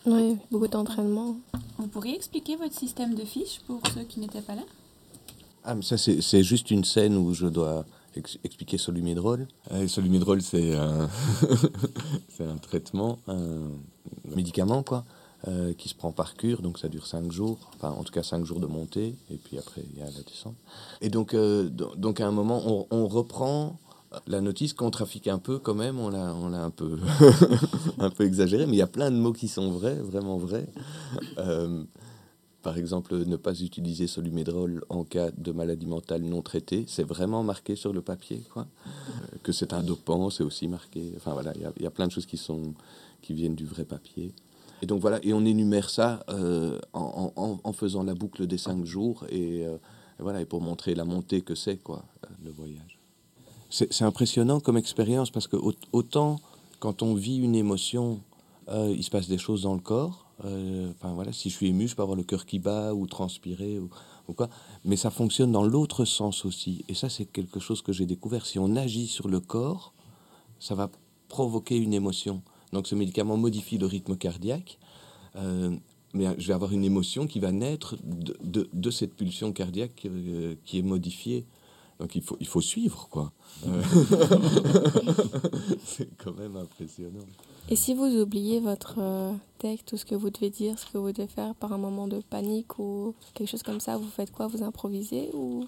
Oui, 0.05 0.37
beaucoup 0.49 0.67
d'entraînement. 0.67 1.37
Vous 1.77 1.87
pourriez 1.87 2.15
expliquer 2.15 2.55
votre 2.55 2.73
système 2.73 3.13
de 3.13 3.23
fiches 3.23 3.61
pour 3.67 3.81
ceux 3.93 4.03
qui 4.03 4.19
n'étaient 4.19 4.41
pas 4.41 4.55
là? 4.55 4.63
Ah, 5.63 5.75
mais 5.75 5.83
ça, 5.83 5.97
c'est 5.97 6.21
c'est 6.21 6.43
juste 6.43 6.71
une 6.71 6.83
scène 6.83 7.15
où 7.17 7.33
je 7.35 7.45
dois 7.45 7.85
ex- 8.15 8.37
expliquer 8.43 8.77
Solumidrol. 8.77 9.47
Euh, 9.71 9.87
Solumidrol, 9.87 10.41
c'est 10.41 10.75
un, 10.75 11.09
un 12.39 12.57
traitement, 12.57 13.19
un 13.27 13.69
médicament, 14.35 14.83
quoi, 14.83 15.05
euh, 15.47 15.73
qui 15.73 15.89
se 15.89 15.95
prend 15.95 16.11
par 16.11 16.35
cure, 16.35 16.61
donc 16.61 16.77
ça 16.79 16.87
dure 16.87 17.05
5 17.07 17.31
jours, 17.31 17.57
enfin, 17.75 17.89
en 17.91 18.03
tout 18.03 18.13
cas 18.13 18.23
5 18.23 18.45
jours 18.45 18.59
de 18.59 18.67
montée, 18.67 19.15
et 19.31 19.37
puis 19.37 19.57
après, 19.57 19.83
il 19.93 19.99
y 19.99 20.01
a 20.01 20.05
la 20.05 20.21
descente. 20.27 20.55
Et 21.01 21.09
donc, 21.09 21.33
euh, 21.33 21.69
do- 21.69 21.95
donc 21.95 22.19
à 22.19 22.27
un 22.27 22.31
moment, 22.31 22.61
on, 22.65 22.87
on 22.91 23.07
reprend 23.07 23.79
la 24.27 24.41
notice 24.41 24.73
qu'on 24.73 24.91
trafique 24.91 25.27
un 25.27 25.37
peu 25.39 25.57
quand 25.57 25.73
même, 25.73 25.97
on 25.97 26.09
l'a, 26.09 26.35
on 26.35 26.49
l'a 26.49 26.61
un 26.63 26.69
peu, 26.69 26.99
un 27.99 28.09
peu 28.09 28.25
exagéré, 28.25 28.65
mais 28.65 28.73
il 28.73 28.79
y 28.79 28.81
a 28.83 28.87
plein 28.87 29.09
de 29.09 29.15
mots 29.15 29.31
qui 29.33 29.47
sont 29.47 29.71
vrais, 29.71 29.95
vraiment 29.95 30.37
vrais. 30.37 30.67
Euh, 31.37 31.83
par 32.61 32.77
exemple, 32.77 33.15
ne 33.25 33.35
pas 33.35 33.59
utiliser 33.59 34.07
Solumedrol 34.07 34.83
en 34.89 35.03
cas 35.03 35.31
de 35.31 35.51
maladie 35.51 35.87
mentale 35.87 36.21
non 36.23 36.41
traitée, 36.41 36.85
c'est 36.87 37.03
vraiment 37.03 37.43
marqué 37.43 37.75
sur 37.75 37.91
le 37.93 38.01
papier, 38.01 38.43
quoi. 38.53 38.67
Euh, 38.87 39.37
que 39.43 39.51
c'est 39.51 39.73
un 39.73 39.81
dopant, 39.81 40.29
c'est 40.29 40.43
aussi 40.43 40.67
marqué. 40.67 41.11
Enfin 41.17 41.33
voilà, 41.33 41.53
il 41.55 41.83
y 41.83 41.85
a- 41.87 41.91
plein 41.91 42.07
de 42.07 42.11
choses 42.11 42.25
qui 42.25 42.37
sont 42.37 42.73
qui 43.21 43.33
viennent 43.33 43.55
du 43.55 43.65
vrai 43.65 43.85
papier. 43.85 44.31
Et 44.81 44.87
donc 44.87 44.99
voilà, 45.01 45.19
et 45.23 45.33
on 45.33 45.45
énumère 45.45 45.89
ça 45.91 46.23
euh, 46.29 46.79
en, 46.93 47.73
faisant 47.73 48.03
la 48.03 48.15
boucle 48.15 48.47
des 48.47 48.57
cinq 48.57 48.83
jours 48.85 49.25
et, 49.29 49.63
euh, 49.65 49.75
et 50.19 50.23
voilà, 50.23 50.41
et 50.41 50.45
pour 50.45 50.61
montrer 50.61 50.95
la 50.95 51.05
montée 51.05 51.41
que 51.41 51.53
c'est 51.53 51.77
quoi, 51.77 52.03
le 52.43 52.49
voyage. 52.51 52.97
C'est 53.69 54.01
impressionnant 54.03 54.59
comme 54.59 54.77
expérience 54.77 55.29
parce 55.29 55.47
que 55.47 55.55
au- 55.55 55.73
autant 55.93 56.39
quand 56.79 57.03
on 57.03 57.13
vit 57.13 57.37
une 57.37 57.55
émotion, 57.55 58.21
il 58.73 59.03
se 59.03 59.09
passe 59.11 59.27
des 59.27 59.37
choses 59.37 59.63
dans 59.63 59.73
le 59.75 59.79
corps. 59.81 60.25
Euh, 60.45 60.91
Enfin 60.91 61.13
voilà, 61.13 61.31
si 61.33 61.49
je 61.49 61.55
suis 61.55 61.67
ému, 61.67 61.87
je 61.87 61.95
peux 61.95 62.01
avoir 62.01 62.17
le 62.17 62.23
cœur 62.23 62.45
qui 62.45 62.59
bat 62.59 62.93
ou 62.93 63.07
transpirer 63.07 63.79
ou, 63.79 63.89
ou 64.27 64.33
quoi. 64.33 64.49
Mais 64.85 64.95
ça 64.95 65.09
fonctionne 65.09 65.51
dans 65.51 65.63
l'autre 65.63 66.05
sens 66.05 66.45
aussi. 66.45 66.83
Et 66.89 66.93
ça, 66.93 67.09
c'est 67.09 67.25
quelque 67.25 67.59
chose 67.59 67.81
que 67.81 67.91
j'ai 67.93 68.05
découvert. 68.05 68.45
Si 68.45 68.59
on 68.59 68.75
agit 68.75 69.07
sur 69.07 69.27
le 69.27 69.39
corps, 69.39 69.93
ça 70.59 70.75
va 70.75 70.89
provoquer 71.27 71.77
une 71.77 71.93
émotion. 71.93 72.41
Donc 72.73 72.87
ce 72.87 72.95
médicament 72.95 73.37
modifie 73.37 73.77
le 73.77 73.85
rythme 73.85 74.15
cardiaque. 74.17 74.77
euh, 75.35 75.75
mais 76.13 76.25
je 76.37 76.45
vais 76.47 76.53
avoir 76.53 76.73
une 76.73 76.83
émotion 76.83 77.25
qui 77.25 77.39
va 77.39 77.53
naître 77.53 77.95
de, 78.03 78.35
de- 78.43 78.69
de 78.73 78.91
cette 78.91 79.13
pulsion 79.15 79.53
cardiaque 79.53 80.05
euh, 80.07 80.55
qui 80.65 80.77
est 80.79 80.81
modifiée. 80.81 81.45
Donc 82.01 82.15
il 82.15 82.21
faut, 82.21 82.35
il 82.41 82.47
faut 82.47 82.59
suivre, 82.59 83.07
quoi. 83.09 83.31
C'est 85.85 86.09
quand 86.17 86.33
même 86.37 86.57
impressionnant. 86.57 87.25
Et 87.71 87.75
si 87.77 87.93
vous 87.93 88.17
oubliez 88.19 88.59
votre 88.59 88.95
euh, 88.99 89.31
texte, 89.57 89.87
tout 89.87 89.95
ce 89.97 90.03
que 90.05 90.13
vous 90.13 90.29
devez 90.29 90.49
dire, 90.49 90.77
ce 90.77 90.85
que 90.91 90.97
vous 90.97 91.13
devez 91.13 91.27
faire 91.27 91.55
par 91.55 91.71
un 91.71 91.77
moment 91.77 92.05
de 92.05 92.19
panique 92.29 92.77
ou 92.79 93.13
quelque 93.33 93.47
chose 93.49 93.63
comme 93.63 93.79
ça, 93.79 93.95
vous 93.95 94.09
faites 94.09 94.31
quoi? 94.31 94.47
Vous 94.47 94.61
improvisez 94.61 95.29
ou 95.33 95.65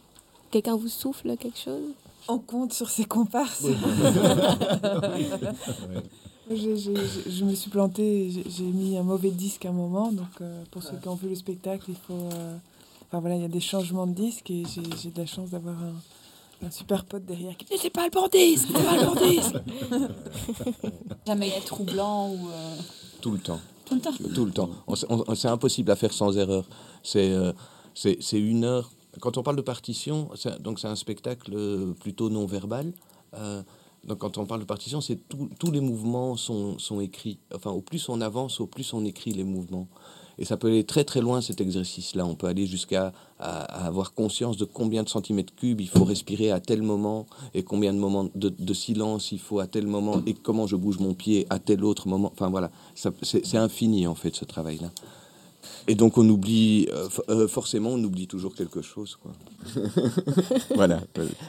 quelqu'un 0.52 0.76
vous 0.76 0.90
souffle 0.90 1.38
quelque 1.38 1.58
chose? 1.58 1.94
On 2.28 2.40
compte 2.40 2.74
sur 2.74 2.90
ses 2.90 3.06
comparses. 3.06 3.66
Je 6.50 7.46
me 7.46 7.56
suis 7.56 7.70
plantée, 7.70 8.30
j'ai- 8.50 8.64
mis 8.66 8.98
un 8.98 9.04
mauvais 9.04 9.32
disque 9.32 9.66
à 9.66 9.70
un 9.70 9.74
moment, 9.74 10.12
donc 10.12 10.28
euh, 10.42 10.62
pour 10.72 10.84
ceux 10.84 10.98
qui 10.98 11.08
ont 11.08 11.16
vu 11.16 11.30
le 11.30 11.36
spectacle, 11.36 11.86
il 11.88 11.96
faut... 11.96 12.28
euh, 12.34 12.58
Enfin 13.08 13.20
voilà, 13.22 13.36
il 13.36 13.42
y 13.44 13.46
a 13.46 13.50
des 13.50 13.60
changements 13.62 14.08
de 14.08 14.14
disque 14.14 14.50
et 14.52 14.64
j'ai 14.66 14.82
j'ai 15.02 15.10
de 15.12 15.20
la 15.20 15.28
chance 15.28 15.52
d'avoir 15.52 15.76
un, 15.76 15.94
un 16.66 16.72
super 16.72 17.06
pote 17.06 17.26
derrière 17.26 17.56
qui 17.58 17.66
dit 17.66 17.74
c'est 17.80 17.90
pas 17.90 18.06
le 18.06 18.12
bon 18.12 18.28
disque, 18.28 18.68
c'est 18.68 18.84
pas 18.84 18.98
le 18.98 19.06
bon 19.06 19.30
disque. 19.30 19.56
Jamais 21.28 21.50
été 21.50 21.62
troublant 21.66 22.30
ou. 22.30 22.50
euh, 22.50 22.76
Tout 23.22 23.32
le 23.32 23.40
temps. 23.40 23.60
Tout 23.86 23.96
le 23.96 24.02
temps. 24.02 24.12
Tout 24.34 24.46
le 24.46 24.52
temps. 24.52 24.70
C'est 25.36 25.48
impossible 25.48 25.92
à 25.92 25.96
faire 25.96 26.14
sans 26.14 26.38
erreur. 26.38 26.66
C'est 27.04 27.32
euh, 27.32 27.52
une 28.34 28.64
heure. 28.64 28.92
Quand 29.20 29.38
on 29.38 29.44
parle 29.44 29.58
de 29.58 29.62
partition, 29.62 30.30
c'est- 30.36 30.60
donc 30.62 30.80
c'est 30.80 30.88
un 30.88 30.96
spectacle 30.96 31.52
euh, 31.54 31.94
plutôt 32.00 32.30
non 32.30 32.46
verbal. 32.46 32.94
Euh, 33.36 33.62
donc 34.06 34.18
quand 34.20 34.38
on 34.38 34.46
parle 34.46 34.62
de 34.62 34.66
partition, 34.66 35.02
c'est 35.02 35.20
tous 35.60 35.72
les 35.72 35.80
mouvements 35.82 36.36
sont, 36.36 36.78
sont 36.80 37.00
écrits. 37.00 37.40
Enfin, 37.54 37.72
au 37.72 37.82
plus 37.82 38.10
on 38.10 38.22
avance, 38.22 38.60
au 38.60 38.68
plus 38.68 38.94
on 38.94 39.06
écrit 39.06 39.32
les 39.32 39.44
mouvements. 39.44 39.88
Et 40.40 40.46
ça 40.46 40.58
peut 40.58 40.68
aller 40.68 40.84
très 40.84 41.04
très 41.04 41.22
loin 41.22 41.42
cet 41.42 41.62
exercice-là. 41.62 42.26
On 42.26 42.36
peut 42.36 42.48
aller 42.48 42.66
jusqu'à 42.66 43.14
à- 43.40 43.86
avoir 43.86 44.14
conscience 44.14 44.58
de 44.58 44.66
combien 44.66 45.04
de 45.04 45.10
centimètres 45.10 45.54
cubes 45.56 45.82
il 45.82 45.90
faut 45.90 46.06
respirer 46.06 46.52
à 46.52 46.60
tel 46.60 46.82
moment 46.82 47.26
et 47.54 47.64
combien 47.64 47.94
de 47.94 48.00
moments 48.00 48.30
de, 48.34 48.74
silence 48.74 49.32
il 49.32 49.40
faut 49.40 49.60
à 49.60 49.68
tel 49.68 49.86
moment 49.86 50.22
et 50.26 50.34
comment 50.34 50.66
je 50.66 50.76
bouge 50.76 51.00
mon 51.00 51.14
pied 51.14 51.46
à 51.50 51.60
tel 51.60 51.84
autre 51.84 52.08
moment. 52.08 52.32
Enfin 52.34 52.50
voilà, 52.50 52.72
c'est 52.96 53.58
infini 53.58 54.08
en 54.08 54.16
fait 54.16 54.36
ce 54.36 54.46
travail-là. 54.46 54.90
Et 55.88 55.96
donc 55.96 56.18
on 56.18 56.28
oublie, 56.28 56.88
euh, 56.92 57.08
euh, 57.30 57.48
forcément 57.48 57.92
on 57.92 58.04
oublie 58.04 58.28
toujours 58.28 58.56
quelque 58.56 58.82
chose. 58.82 59.18
Voilà. 60.76 61.02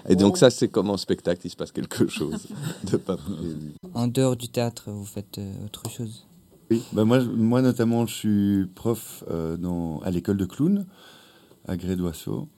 Et 0.09 0.17
donc 0.17 0.37
ça 0.39 0.51
c'est 0.51 0.69
comme 0.69 0.91
en 0.91 0.97
spectacle, 0.97 1.41
il 1.45 1.51
se 1.51 1.57
passe 1.57 1.73
quelque 1.73 2.07
chose 2.09 2.47
de 2.91 2.97
pas. 2.97 3.17
En 3.95 4.07
dehors 4.09 4.37
du 4.37 4.49
théâtre, 4.49 4.91
vous 4.91 5.05
faites 5.05 5.39
euh, 5.39 5.65
autre 5.65 5.89
chose? 5.91 6.25
Oui, 6.71 6.83
bah 6.93 7.05
moi, 7.05 7.23
moi 7.23 7.61
notamment, 7.63 8.07
je 8.07 8.15
suis 8.15 8.67
prof 8.75 9.25
euh, 9.31 9.57
dans, 9.57 10.01
à 10.01 10.11
l'école 10.11 10.39
de 10.39 10.47
clown, 10.47 10.87
à 11.69 11.77
Gré 11.77 11.95
d'Oiseau, 11.95 12.49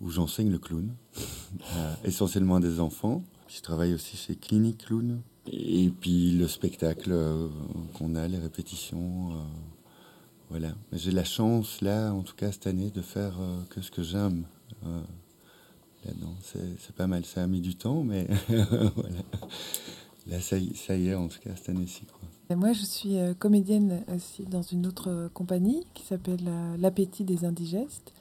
où 0.00 0.10
j'enseigne 0.10 0.50
le 0.50 0.58
clown, 0.58 0.94
euh, 1.76 1.94
essentiellement 2.04 2.56
à 2.56 2.60
des 2.60 2.80
enfants. 2.80 3.24
Je 3.48 3.60
travaille 3.60 3.94
aussi 3.94 4.16
chez 4.16 4.36
Clinique 4.36 4.86
Clown. 4.86 5.20
Et 5.50 5.88
puis 5.88 6.32
le 6.32 6.46
spectacle 6.46 7.10
euh, 7.10 7.48
qu'on 7.94 8.14
a, 8.14 8.28
les 8.28 8.38
répétitions. 8.38 9.32
voilà. 10.50 10.74
J'ai 10.92 11.10
la 11.10 11.24
chance, 11.24 11.80
là, 11.80 12.12
en 12.12 12.22
tout 12.22 12.36
cas 12.36 12.52
cette 12.52 12.66
année, 12.66 12.90
de 12.90 13.02
faire 13.02 13.34
que 13.70 13.80
ce 13.80 13.90
que 13.90 14.02
j'aime. 14.02 14.44
là-dedans. 16.04 16.34
C'est 16.42 16.78
c'est 16.78 16.94
pas 16.94 17.06
mal. 17.06 17.24
Ça 17.24 17.42
a 17.42 17.46
mis 17.46 17.62
du 17.62 17.74
temps, 17.74 18.04
mais 18.04 18.28
voilà. 18.48 19.22
Là, 20.26 20.40
ça 20.40 20.58
y, 20.58 20.76
ça 20.76 20.94
y 20.94 21.08
est, 21.08 21.14
en 21.14 21.28
tout 21.28 21.38
cas, 21.42 21.56
cette 21.56 21.70
année-ci. 21.70 22.02
Et 22.50 22.54
moi, 22.54 22.72
je 22.72 22.84
suis 22.84 23.18
euh, 23.18 23.34
comédienne 23.34 24.04
aussi 24.14 24.44
dans 24.44 24.62
une 24.62 24.86
autre 24.86 25.10
euh, 25.10 25.28
compagnie 25.28 25.84
qui 25.92 26.02
s'appelle 26.02 26.46
euh, 26.46 26.76
L'Appétit 26.78 27.24
des 27.24 27.44
Indigestes. 27.44 28.12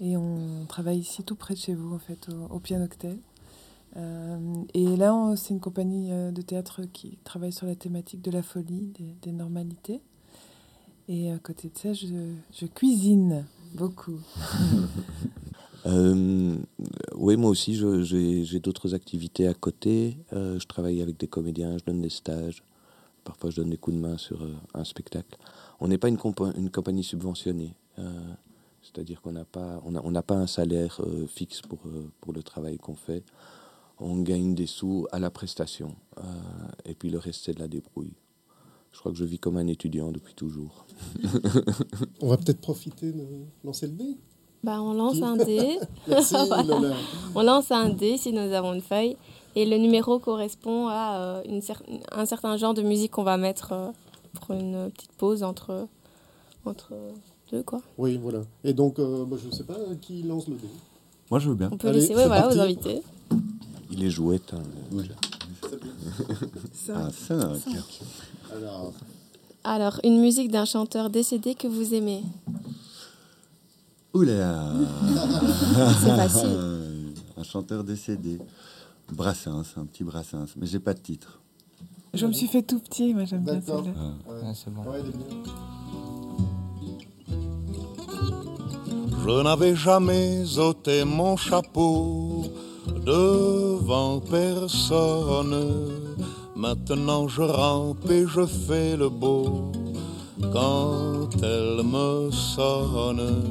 Et 0.00 0.16
on 0.16 0.64
travaille 0.66 0.98
ici 0.98 1.22
tout 1.22 1.36
près 1.36 1.54
de 1.54 1.58
chez 1.58 1.74
vous, 1.74 1.94
en 1.94 1.98
fait, 1.98 2.28
au, 2.50 2.58
Pianoctel. 2.58 3.18
Euh, 3.96 4.38
et 4.72 4.96
là, 4.96 5.34
c'est 5.36 5.52
une 5.52 5.60
compagnie 5.60 6.10
euh, 6.10 6.30
de 6.30 6.42
théâtre 6.42 6.82
qui 6.92 7.18
travaille 7.24 7.52
sur 7.52 7.66
la 7.66 7.74
thématique 7.74 8.22
de 8.22 8.30
la 8.30 8.42
folie, 8.42 8.92
des, 9.22 9.32
normalités. 9.32 10.00
Et 11.08 11.30
à 11.30 11.38
côté 11.38 11.68
de 11.68 11.76
ça, 11.76 11.92
je, 11.92 12.66
cuisine 12.66 13.44
beaucoup. 13.74 14.20
Euh, 15.86 16.58
oui, 17.14 17.38
moi 17.38 17.48
aussi, 17.48 17.74
j'ai 17.74 18.60
d'autres 18.60 18.94
activités 18.94 19.48
à 19.48 19.54
côté. 19.54 20.18
Euh, 20.34 20.58
je 20.58 20.66
travaille 20.66 21.00
avec 21.00 21.18
des 21.18 21.26
comédiens, 21.26 21.78
je 21.78 21.84
donne 21.86 22.02
des 22.02 22.10
stages. 22.10 22.62
Parfois, 23.24 23.50
je 23.50 23.56
donne 23.56 23.70
des 23.70 23.76
coups 23.76 23.96
de 23.96 24.00
main 24.00 24.16
sur 24.18 24.42
euh, 24.42 24.54
un 24.74 24.84
spectacle. 24.84 25.36
On 25.80 25.88
n'est 25.88 25.98
pas 25.98 26.08
une, 26.08 26.18
une 26.56 26.70
compagnie 26.70 27.04
subventionnée. 27.04 27.74
euh, 27.98 28.10
C'est-à-dire 28.82 29.20
qu'on 29.20 29.32
n'a 29.32 29.44
pas, 29.44 29.80
on 29.84 29.94
a- 29.94 30.00
on 30.02 30.10
n'a 30.10 30.22
pas 30.22 30.36
un 30.36 30.46
salaire 30.46 31.00
euh, 31.06 31.26
fixe 31.26 31.60
pour, 31.60 31.78
euh, 31.86 32.10
pour 32.20 32.32
le 32.32 32.42
travail 32.42 32.78
qu'on 32.78 32.94
fait. 32.96 33.22
On 33.98 34.20
gagne 34.22 34.54
des 34.54 34.66
sous 34.66 35.06
à 35.12 35.18
la 35.18 35.30
prestation. 35.30 35.94
euh, 36.18 36.22
et 36.86 36.94
puis 36.94 37.10
le 37.10 37.18
reste, 37.18 37.42
c'est 37.44 37.52
de 37.54 37.60
la 37.60 37.68
débrouille. 37.68 38.14
Je 38.92 38.98
crois 38.98 39.12
que 39.12 39.18
je 39.18 39.24
vis 39.24 39.38
comme 39.38 39.56
un 39.58 39.66
étudiant 39.68 40.10
depuis 40.10 40.34
toujours. 40.34 40.86
On 42.20 42.28
va 42.28 42.36
peut-être 42.38 42.60
profiter 42.60 43.12
de 43.12 43.24
lancer 43.64 43.86
le 43.86 43.92
dé. 43.92 44.16
Bah, 44.62 44.82
on 44.82 44.92
lance 44.92 45.22
un 45.22 45.36
dé. 45.36 45.78
Merci, 46.08 46.34
Voilà. 46.48 46.62
Lola. 46.64 46.94
On 47.34 47.42
lance 47.42 47.70
un 47.70 47.88
dé 47.90 48.16
si 48.18 48.32
nous 48.32 48.40
avons 48.40 48.74
une 48.74 48.82
feuille. 48.82 49.16
Et 49.56 49.64
le 49.66 49.76
numéro 49.78 50.18
correspond 50.18 50.86
à 50.88 51.16
euh, 51.18 51.42
une 51.48 51.60
cer- 51.60 51.82
un 52.12 52.24
certain 52.26 52.56
genre 52.56 52.74
de 52.74 52.82
musique 52.82 53.10
qu'on 53.12 53.24
va 53.24 53.36
mettre 53.36 53.72
euh, 53.72 53.88
pour 54.34 54.54
une 54.54 54.90
petite 54.90 55.12
pause 55.12 55.42
entre, 55.42 55.86
entre 56.64 56.92
deux. 57.50 57.62
Quoi. 57.62 57.80
Oui, 57.98 58.16
voilà. 58.22 58.40
Et 58.64 58.72
donc, 58.72 58.98
euh, 58.98 59.24
bah, 59.24 59.36
je 59.42 59.48
ne 59.48 59.52
sais 59.52 59.64
pas 59.64 59.74
qui 60.00 60.22
lance 60.22 60.46
le 60.46 60.54
dé. 60.54 60.68
Moi, 61.30 61.40
je 61.40 61.48
veux 61.48 61.54
bien. 61.56 61.68
On 61.72 61.76
peut 61.76 61.88
Allez, 61.88 62.00
laisser 62.00 62.14
ouais, 62.14 62.26
voilà, 62.26 62.42
parti. 62.42 62.58
aux 62.58 62.60
invités. 62.60 63.02
Il 63.90 64.04
est 64.04 64.10
jouette. 64.10 64.54
hein, 64.54 64.62
le- 64.92 65.04
Ah, 66.94 67.08
ça, 67.10 67.34
ok. 67.52 67.74
Alors, 68.56 68.92
Alors, 69.64 70.00
une 70.04 70.20
musique 70.20 70.50
d'un 70.50 70.64
chanteur 70.64 71.10
décédé 71.10 71.54
que 71.54 71.66
vous 71.68 71.92
aimez. 71.94 72.22
Oula 74.14 74.72
C'est 76.00 76.16
facile. 76.16 76.58
Un 77.36 77.42
chanteur 77.44 77.84
décédé. 77.84 78.38
Brassens, 79.12 79.74
un 79.76 79.84
petit 79.86 80.04
Brassens. 80.04 80.54
Mais 80.56 80.66
j'ai 80.66 80.80
pas 80.80 80.94
de 80.94 81.00
titre. 81.00 81.40
Je 82.14 82.26
me 82.26 82.32
suis 82.32 82.46
fait 82.48 82.62
tout 82.62 82.80
petit, 82.80 83.14
moi 83.14 83.24
j'aime 83.24 83.44
bien 83.44 83.60
celle-là. 83.60 83.92
Ah. 83.96 84.12
Ah, 84.44 84.52
C'est 84.54 84.72
bon. 84.72 84.82
ouais, 84.82 85.00
elle 85.00 85.06
est 85.08 85.16
bien. 85.16 85.26
Je 89.22 89.42
n'avais 89.42 89.76
jamais 89.76 90.42
ôté 90.58 91.04
mon 91.04 91.36
chapeau 91.36 92.44
devant 93.06 94.20
personne. 94.20 95.88
Maintenant 96.56 97.28
je 97.28 97.42
rampe 97.42 98.10
et 98.10 98.26
je 98.26 98.44
fais 98.44 98.96
le 98.96 99.08
beau 99.08 99.70
quand 100.52 101.28
elle 101.42 101.82
me 101.84 102.30
sonne. 102.32 103.44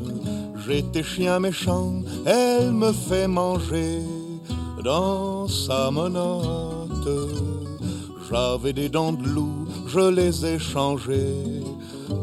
J'étais 0.67 1.03
chien 1.03 1.39
méchant, 1.39 2.01
elle 2.25 2.71
me 2.73 2.91
fait 2.91 3.27
manger 3.27 4.01
dans 4.83 5.47
sa 5.47 5.91
menotte. 5.91 7.09
J'avais 8.29 8.73
des 8.73 8.89
dents 8.89 9.13
de 9.13 9.27
loup, 9.27 9.67
je 9.87 10.11
les 10.11 10.45
ai 10.45 10.59
changées 10.59 11.63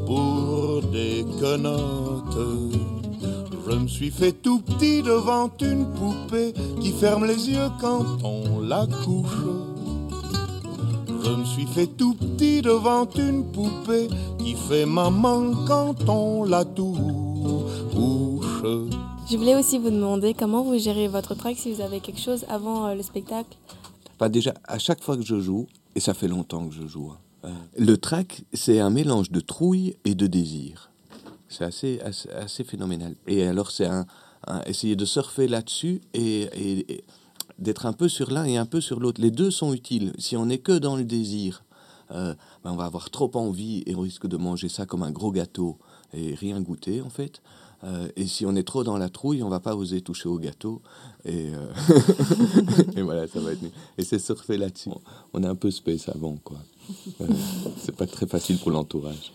pour 0.07 0.83
des 0.93 1.25
quenottes. 1.41 2.39
Je 3.69 3.75
me 3.75 3.89
suis 3.89 4.11
fait 4.11 4.33
tout 4.33 4.61
petit 4.61 5.03
devant 5.03 5.51
une 5.61 5.87
poupée 5.95 6.55
qui 6.81 6.93
ferme 6.93 7.25
les 7.25 7.51
yeux 7.51 7.71
quand 7.81 8.05
on 8.23 8.61
la 8.61 8.87
couche. 9.05 9.45
Je 11.25 11.31
me 11.31 11.45
suis 11.45 11.67
fait 11.67 11.89
tout 11.89 12.15
petit 12.15 12.63
devant 12.63 13.09
une 13.17 13.45
poupée 13.45 14.09
qui 14.39 14.55
fait 14.55 14.87
maman 14.87 15.51
quand 15.67 16.09
on 16.09 16.45
la 16.45 16.65
touche. 16.65 17.01
Je 19.31 19.37
voulais 19.37 19.55
aussi 19.57 19.79
vous 19.79 19.91
demander 19.91 20.35
comment 20.35 20.63
vous 20.63 20.79
gérez 20.79 21.09
votre 21.09 21.35
track 21.35 21.57
si 21.57 21.73
vous 21.73 21.81
avez 21.81 22.01
quelque 22.01 22.21
chose 22.21 22.45
avant 22.49 22.87
euh, 22.87 22.95
le 22.95 23.03
spectacle. 23.03 23.57
Enfin, 24.17 24.29
déjà, 24.29 24.55
à 24.65 24.79
chaque 24.79 25.03
fois 25.03 25.17
que 25.17 25.23
je 25.25 25.41
joue, 25.41 25.67
et 25.95 26.01
ça 26.01 26.15
fait 26.15 26.29
longtemps 26.29 26.67
que 26.69 26.75
je 26.75 26.87
joue, 26.87 27.11
hein, 27.11 27.19
Euh, 27.45 27.51
le 27.79 27.97
trac, 27.97 28.43
c'est 28.55 28.81
un 28.81 28.91
mélange 28.91 29.31
de 29.31 29.39
trouille 29.41 29.95
et 30.05 30.15
de 30.17 30.27
désir. 30.27 30.91
C'est 31.49 31.65
assez, 31.65 32.01
assez, 32.01 32.29
assez 32.31 32.65
phénoménal. 32.65 33.15
Et 33.29 33.47
alors, 33.47 33.71
c'est 33.71 33.87
un, 33.87 34.05
un- 34.49 34.63
essayer 34.63 34.97
de 34.97 35.05
surfer 35.05 35.47
là-dessus 35.47 36.01
et, 36.15 36.43
et- 36.65 36.93
et 36.95 37.05
d'être 37.61 37.87
un 37.87 37.93
peu 37.93 38.09
sur 38.09 38.31
l'un 38.33 38.45
et 38.47 38.57
un 38.57 38.67
peu 38.67 38.81
sur 38.81 38.99
l'autre. 38.99 39.21
Les 39.21 39.31
deux 39.31 39.53
sont 39.53 39.73
utiles. 39.73 40.13
Si 40.19 40.37
on 40.37 40.47
n'est 40.47 40.59
que 40.59 40.77
dans 40.77 40.97
le 40.97 41.05
désir, 41.05 41.63
euh, 42.11 42.35
ben, 42.65 42.73
on 42.73 42.77
va 42.77 42.87
avoir 42.87 43.11
trop 43.11 43.31
envie 43.35 43.85
et 43.87 43.95
on 43.95 44.01
risque 44.01 44.27
de 44.27 44.37
manger 44.37 44.69
ça 44.69 44.85
comme 44.87 45.05
un 45.05 45.13
gros 45.13 45.31
gâteau 45.31 45.77
et 46.15 46.35
rien 46.35 46.61
goûter, 46.61 47.01
en 47.01 47.11
fait. 47.11 47.43
Euh, 47.85 48.09
et 48.17 48.27
si 48.27 48.47
on 48.47 48.57
est 48.57 48.63
trop 48.63 48.85
dans 48.85 48.97
la 48.97 49.09
trouille, 49.09 49.43
on 49.43 49.49
va 49.49 49.61
pas 49.61 49.77
oser 49.77 50.01
toucher 50.01 50.29
au 50.29 50.39
gâteau. 50.39 50.83
Et, 51.25 51.51
euh, 51.55 51.73
et 52.97 53.03
voilà, 53.03 53.29
ça 53.29 53.41
va 53.41 53.53
être. 53.53 53.65
Et 53.99 54.05
c'est 54.05 54.19
surfer 54.19 54.57
là-dessus. 54.57 54.91
On 55.33 55.43
est 55.43 55.47
un 55.47 55.55
peu 55.55 55.71
space 55.71 56.09
avant, 56.09 56.37
quoi. 56.37 56.59
Euh, 57.21 57.27
c'est 57.79 57.95
pas 57.95 58.07
très 58.07 58.27
facile 58.27 58.59
pour 58.59 58.71
l'entourage. 58.71 59.33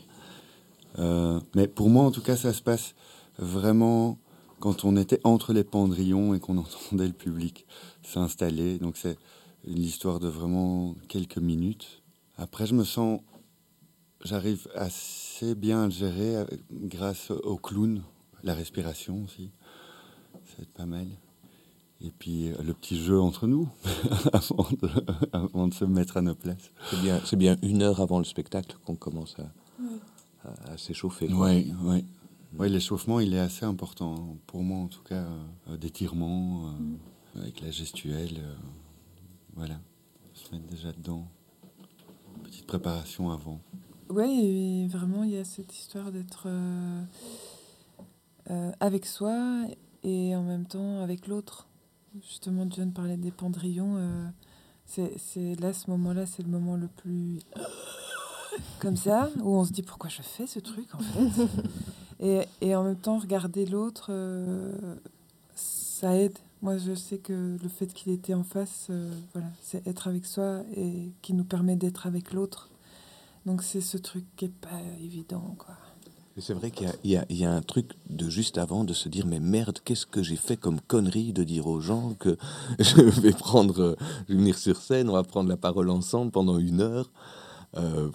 Euh, 1.00 1.40
mais 1.56 1.68
pour 1.68 1.90
moi, 1.90 2.04
en 2.04 2.12
tout 2.12 2.22
cas, 2.22 2.36
ça 2.36 2.54
se 2.54 2.62
passe 2.62 2.96
vraiment 3.38 4.18
quand 4.60 4.86
on 4.86 4.96
était 4.98 5.20
entre 5.24 5.54
les 5.54 5.64
pendrillons 5.64 6.34
et 6.34 6.40
qu'on 6.40 6.58
entendait 6.90 7.08
le 7.08 7.14
public 7.14 7.66
s'installer. 8.04 8.78
Donc 8.78 8.98
c'est 8.98 9.18
une 9.66 9.84
histoire 9.84 10.20
de 10.20 10.28
vraiment 10.28 10.96
quelques 11.08 11.38
minutes. 11.38 12.02
Après, 12.38 12.66
je 12.66 12.74
me 12.74 12.84
sens, 12.84 13.22
j'arrive 14.24 14.68
assez 14.76 15.56
bien 15.56 15.84
à 15.84 15.86
le 15.86 15.92
gérer 15.92 16.38
euh, 16.38 16.46
grâce 16.72 17.32
au 17.32 17.58
clown, 17.58 18.02
la 18.44 18.54
respiration 18.54 19.24
aussi. 19.24 19.52
C'est 20.58 20.70
pas 20.70 20.86
mal. 20.86 21.08
Et 22.04 22.12
puis 22.12 22.48
euh, 22.50 22.56
le 22.64 22.74
petit 22.74 22.98
jeu 23.00 23.20
entre 23.22 23.46
nous 23.48 23.70
avant, 24.34 24.68
de, 24.82 24.90
avant 25.34 25.68
de 25.68 25.74
se 25.74 25.86
mettre 25.86 26.18
à 26.18 26.22
nos 26.22 26.34
places. 26.36 26.72
C'est 26.90 27.02
bien, 27.02 27.22
c'est 27.26 27.36
bien 27.36 27.58
une 27.62 27.82
heure 27.84 28.02
avant 28.02 28.18
le 28.18 28.26
spectacle 28.26 28.76
qu'on 28.86 28.96
commence 28.96 29.36
à, 29.40 30.48
à- 30.50 30.72
à 30.74 30.78
s'échauffer. 30.78 31.28
Oui, 31.32 31.72
oui. 31.84 32.04
Ouais, 32.58 32.68
l'échauffement, 32.70 33.20
il 33.22 33.34
est 33.34 33.40
assez 33.40 33.64
important. 33.66 34.36
Pour 34.48 34.62
moi, 34.64 34.80
en 34.80 34.88
tout 34.88 35.04
cas, 35.04 35.26
euh, 35.70 35.78
d'étirement, 35.78 36.68
euh, 37.36 37.42
avec 37.42 37.62
la 37.62 37.72
gestuelle. 37.72 38.40
euh, 38.40 38.56
voilà. 39.56 39.80
Se 40.34 40.52
mettre 40.54 40.68
déjà 40.68 40.92
dedans. 40.92 41.28
Petite 42.44 42.66
préparation 42.66 43.30
avant. 43.32 43.62
Oui, 44.10 44.88
vraiment, 44.88 45.24
il 45.24 45.32
y 45.32 45.38
a 45.38 45.46
cette 45.46 45.74
histoire 45.74 46.12
d'être 46.12 46.48
euh, 48.50 48.72
avec 48.80 49.06
soi 49.06 49.66
et 50.04 50.36
en 50.36 50.44
même 50.44 50.66
temps 50.66 51.02
avec 51.02 51.28
l'autre. 51.28 51.68
Justement, 52.22 52.66
John 52.70 52.92
parlait 52.92 53.18
des 53.18 53.32
pendrillons. 53.32 53.96
euh, 53.98 54.28
c'est 54.86 55.14
c'est 55.18 55.56
là, 55.60 55.72
ce 55.74 55.90
moment-là, 55.92 56.26
c'est 56.26 56.44
le 56.44 56.50
moment 56.50 56.76
le 56.76 56.88
plus 56.88 57.40
comme 58.80 58.98
ça, 58.98 59.30
où 59.42 59.56
on 59.56 59.64
se 59.64 59.72
dit 59.72 59.84
pourquoi 59.84 60.10
je 60.10 60.22
fais 60.22 60.48
ce 60.48 60.60
truc 60.60 60.94
en 60.94 61.00
fait? 61.00 61.48
et, 62.20 62.42
et 62.62 62.76
en 62.76 62.84
même 62.84 62.98
temps, 62.98 63.18
regarder 63.18 63.66
l'autre, 63.66 64.08
euh, 64.10 64.96
ça 65.56 66.16
aide. 66.18 66.38
Moi, 66.62 66.78
je 66.78 66.94
sais 66.94 67.18
que 67.18 67.58
le 67.62 67.70
fait 67.70 67.88
qu'il 67.88 68.12
était 68.12 68.36
en 68.36 68.44
face, 68.44 68.88
euh, 68.92 69.12
voilà, 69.34 69.48
c'est 69.62 69.86
être 69.88 70.08
avec 70.08 70.26
soi 70.26 70.62
et 70.76 71.12
qui 71.22 71.34
nous 71.34 71.44
permet 71.44 71.76
d'être 71.76 72.06
avec 72.06 72.34
l'autre. 72.34 72.70
Donc 73.46 73.64
c'est 73.64 73.82
ce 73.82 73.98
truc 73.98 74.26
qui 74.36 74.46
est 74.46 74.50
pas 74.50 74.80
évident, 75.02 75.56
quoi. 75.58 75.76
C'est 76.42 76.54
vrai 76.56 76.72
qu'il 76.72 76.90
y 77.04 77.16
a- 77.46 77.52
un 77.52 77.62
truc 77.62 77.92
de 78.10 78.30
juste 78.30 78.58
avant 78.58 78.84
de 78.84 78.94
se 78.94 79.10
dire 79.10 79.28
mais 79.28 79.40
merde 79.40 79.80
qu'est-ce 79.86 80.06
que 80.06 80.24
j'ai 80.24 80.36
fait 80.36 80.58
comme 80.58 80.82
connerie 80.82 81.34
de 81.34 81.44
dire 81.44 81.68
aux 81.68 81.80
gens 81.80 82.16
que 82.20 82.38
je 82.80 83.02
vais 83.22 83.32
prendre 83.32 83.80
euh, 83.82 83.96
venir 84.28 84.58
sur 84.58 84.78
scène 84.78 85.10
on 85.10 85.14
va 85.14 85.24
prendre 85.24 85.50
la 85.50 85.58
parole 85.58 85.90
ensemble 85.90 86.32
pendant 86.32 86.58
une 86.58 86.82
heure. 86.82 87.12
Euh, 87.78 88.10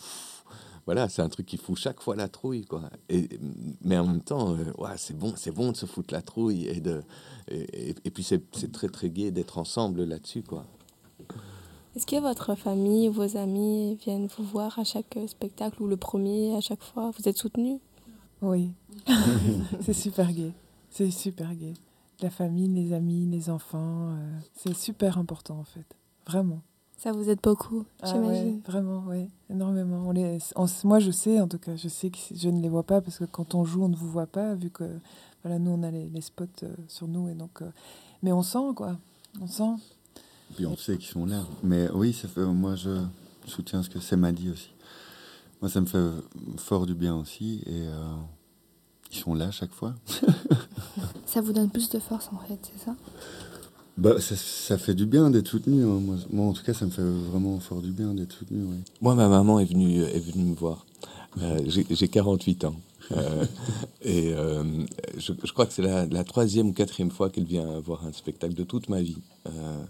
voilà 0.86 1.08
c'est 1.08 1.22
un 1.22 1.28
truc 1.28 1.46
qui 1.46 1.56
fout 1.56 1.78
chaque 1.78 2.00
fois 2.00 2.16
la 2.16 2.28
trouille 2.28 2.64
quoi. 2.64 2.82
Mais 3.82 3.96
en 3.98 4.06
même 4.06 4.20
temps 4.20 4.54
euh, 4.54 4.94
c'est 4.96 5.16
bon 5.16 5.32
c'est 5.36 5.52
bon 5.52 5.70
de 5.70 5.76
se 5.76 5.86
foutre 5.86 6.12
la 6.12 6.22
trouille 6.22 6.66
et 6.66 6.80
de 6.80 7.02
et, 7.48 7.94
puis 8.12 8.24
c'est 8.24 8.42
très 8.72 8.88
très 8.88 9.08
gai 9.08 9.30
d'être 9.30 9.58
ensemble 9.58 10.02
là-dessus 10.02 10.42
quoi. 10.42 10.64
Est-ce 11.94 12.06
que 12.06 12.20
votre 12.20 12.56
famille 12.56 13.08
vos 13.08 13.36
amis 13.36 13.94
viennent 13.94 14.28
vous 14.36 14.44
voir 14.44 14.78
à 14.78 14.84
chaque 14.84 15.16
spectacle 15.28 15.80
ou 15.82 15.86
le 15.86 15.96
premier 15.96 16.56
à 16.56 16.60
chaque 16.60 16.82
fois? 16.82 17.12
Vous 17.16 17.28
êtes 17.28 17.38
soutenus? 17.38 17.78
Oui, 18.42 18.72
c'est 19.80 19.92
super 19.92 20.32
gai. 20.32 20.52
C'est 20.90 21.10
super 21.10 21.54
gai. 21.54 21.74
La 22.22 22.30
famille, 22.30 22.68
les 22.68 22.92
amis, 22.92 23.26
les 23.26 23.50
enfants, 23.50 24.10
euh, 24.12 24.38
c'est 24.54 24.74
super 24.74 25.18
important 25.18 25.58
en 25.58 25.64
fait. 25.64 25.84
Vraiment. 26.26 26.62
Ça 26.98 27.12
vous 27.12 27.28
aide 27.28 27.40
beaucoup, 27.42 27.84
Ah 28.00 28.06
j'imagine. 28.14 28.54
ouais, 28.54 28.60
vraiment, 28.66 29.04
oui, 29.06 29.28
énormément. 29.50 30.04
On 30.08 30.12
les, 30.12 30.38
on- 30.56 30.66
moi, 30.84 30.98
je 30.98 31.10
sais, 31.10 31.38
en 31.40 31.46
tout 31.46 31.58
cas, 31.58 31.76
je 31.76 31.88
sais 31.88 32.08
que 32.08 32.16
je 32.34 32.48
ne 32.48 32.60
les 32.62 32.70
vois 32.70 32.84
pas 32.84 33.02
parce 33.02 33.18
que 33.18 33.24
quand 33.26 33.54
on 33.54 33.64
joue, 33.66 33.82
on 33.84 33.88
ne 33.90 33.96
vous 33.96 34.10
voit 34.10 34.26
pas, 34.26 34.54
vu 34.54 34.70
que 34.70 34.84
voilà, 35.42 35.58
nous, 35.58 35.72
on 35.72 35.82
a 35.82 35.90
les, 35.90 36.08
les 36.08 36.20
spots 36.22 36.44
euh, 36.62 36.74
sur 36.88 37.06
nous. 37.06 37.28
Et 37.28 37.34
donc, 37.34 37.60
euh, 37.60 37.70
mais 38.22 38.32
on 38.32 38.42
sent, 38.42 38.72
quoi. 38.74 38.96
On 39.42 39.46
sent. 39.46 39.74
Puis 40.56 40.64
on 40.64 40.74
sait 40.76 40.96
qu'ils 40.96 41.08
sont 41.10 41.26
là. 41.26 41.42
Mais 41.62 41.90
oui, 41.90 42.14
ça 42.14 42.28
fait, 42.28 42.46
moi, 42.46 42.76
je 42.76 43.02
soutiens 43.44 43.82
ce 43.82 43.90
que 43.90 44.00
c'est 44.00 44.16
m'a 44.16 44.32
dit 44.32 44.48
aussi. 44.48 44.70
Moi, 45.60 45.70
ça 45.70 45.80
me 45.80 45.86
fait 45.86 45.98
fort 46.58 46.86
du 46.86 46.94
bien 46.94 47.16
aussi. 47.16 47.62
Et 47.66 47.86
euh, 47.86 48.14
ils 49.12 49.16
sont 49.18 49.34
là 49.34 49.50
chaque 49.50 49.72
fois. 49.72 49.94
Ça 51.26 51.40
vous 51.40 51.52
donne 51.52 51.70
plus 51.70 51.88
de 51.90 51.98
force 51.98 52.30
en 52.32 52.38
fait, 52.46 52.58
c'est 52.62 52.84
ça? 52.84 52.94
Bah, 53.98 54.20
ça, 54.20 54.36
ça 54.36 54.78
fait 54.78 54.94
du 54.94 55.06
bien 55.06 55.30
d'être 55.30 55.48
soutenu. 55.48 55.82
hein. 55.84 56.00
Moi, 56.00 56.16
moi, 56.30 56.46
en 56.46 56.52
tout 56.52 56.62
cas, 56.62 56.72
ça 56.74 56.84
me 56.86 56.90
fait 56.90 57.02
vraiment 57.02 57.58
fort 57.60 57.80
du 57.82 57.90
bien 57.92 58.14
d'être 58.14 58.32
soutenu. 58.32 58.64
ouais. 58.64 58.76
Moi, 59.00 59.14
ma 59.14 59.28
maman 59.28 59.58
est 59.58 59.64
venue, 59.64 60.02
est 60.02 60.18
venue 60.20 60.44
me 60.44 60.54
voir. 60.54 60.86
Euh, 61.42 61.60
j'ai 61.66 61.86
j'ai 61.90 62.08
48 62.08 62.64
ans. 62.66 62.76
Euh, 63.12 63.44
et 64.02 64.32
euh, 64.34 64.64
je, 65.16 65.32
je 65.42 65.52
crois 65.52 65.66
que 65.66 65.72
c'est 65.72 65.82
la, 65.82 66.06
la 66.06 66.24
troisième 66.24 66.68
ou 66.68 66.72
quatrième 66.72 67.10
fois 67.10 67.30
qu'elle 67.30 67.44
vient 67.44 67.78
voir 67.80 68.04
un 68.06 68.12
spectacle 68.12 68.54
de 68.54 68.64
toute 68.64 68.88
ma 68.88 69.00
vie. 69.02 69.18
Euh, 69.46 69.84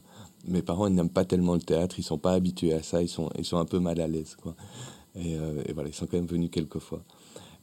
mes 0.47 0.63
parents 0.63 0.87
ils 0.87 0.95
n'aiment 0.95 1.11
pas 1.11 1.25
tellement 1.25 1.55
le 1.55 1.61
théâtre, 1.61 1.99
ils 1.99 2.03
sont 2.05 2.19
pas 2.19 2.33
habitués 2.33 2.73
à 2.75 2.83
ça, 2.83 3.03
ils 3.03 3.09
sont, 3.09 3.31
ils 3.39 3.45
sont 3.45 3.59
un 3.59 3.65
peu 3.65 3.79
mal 3.81 4.01
à 4.01 4.07
l'aise. 4.07 4.37
Quoi. 4.41 4.55
Et, 5.17 5.37
euh, 5.39 5.63
et 5.67 5.73
voilà, 5.73 5.89
ils 5.89 5.95
sont 5.95 6.07
quand 6.07 6.17
même 6.17 6.27
venus 6.27 6.51
quelques 6.53 6.79
fois. 6.79 7.03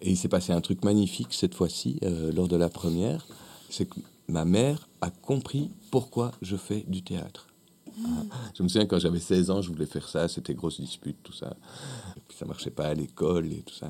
Et 0.01 0.11
il 0.11 0.17
s'est 0.17 0.27
passé 0.27 0.51
un 0.53 0.61
truc 0.61 0.83
magnifique 0.83 1.33
cette 1.33 1.55
fois-ci, 1.55 1.99
euh, 2.03 2.31
lors 2.33 2.47
de 2.47 2.55
la 2.55 2.69
première, 2.69 3.25
c'est 3.69 3.85
que 3.85 3.99
ma 4.27 4.43
mère 4.45 4.87
a 5.01 5.09
compris 5.09 5.69
pourquoi 5.91 6.31
je 6.41 6.55
fais 6.57 6.83
du 6.87 7.03
théâtre. 7.03 7.47
Ah, 8.05 8.09
Je 8.57 8.63
me 8.63 8.67
souviens 8.67 8.87
quand 8.87 8.99
j'avais 8.99 9.19
16 9.19 9.49
ans, 9.51 9.61
je 9.61 9.69
voulais 9.69 9.85
faire 9.85 10.09
ça, 10.09 10.27
c'était 10.27 10.55
grosse 10.55 10.81
dispute, 10.81 11.17
tout 11.23 11.31
ça. 11.33 11.55
Et 12.17 12.21
puis 12.27 12.37
ça 12.37 12.45
marchait 12.45 12.71
pas 12.71 12.85
à 12.87 12.93
l'école 12.93 13.51
et 13.53 13.61
tout 13.61 13.73
ça. 13.75 13.89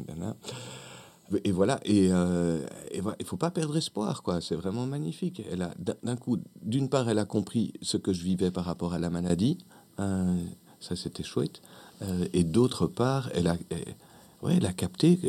Et 1.46 1.52
voilà, 1.52 1.80
et, 1.84 2.10
euh, 2.12 2.60
et 2.92 3.02
voilà, 3.02 3.16
il 3.20 3.26
faut 3.26 3.38
pas 3.38 3.50
perdre 3.50 3.76
espoir, 3.78 4.22
quoi. 4.22 4.40
C'est 4.42 4.56
vraiment 4.56 4.86
magnifique. 4.86 5.42
Elle 5.52 5.64
a, 5.64 5.74
d'un- 5.80 5.96
d'un 6.04 6.16
coup, 6.16 6.38
d'une 6.62 6.90
part, 6.90 7.10
elle 7.10 7.18
a 7.18 7.26
compris 7.26 7.74
ce 7.82 7.98
que 7.98 8.14
je 8.14 8.24
vivais 8.24 8.52
par 8.52 8.66
rapport 8.66 8.94
à 8.94 9.00
la 9.00 9.10
maladie. 9.10 9.58
Euh, 10.00 10.38
ça, 10.80 10.96
c'était 10.96 11.24
chouette. 11.24 11.62
Euh, 12.04 12.28
et 12.34 12.44
d'autre 12.44 12.88
part, 12.88 13.30
elle 13.34 13.48
a, 13.48 13.58
elle, 13.70 13.96
ouais, 14.42 14.60
capté 14.76 15.20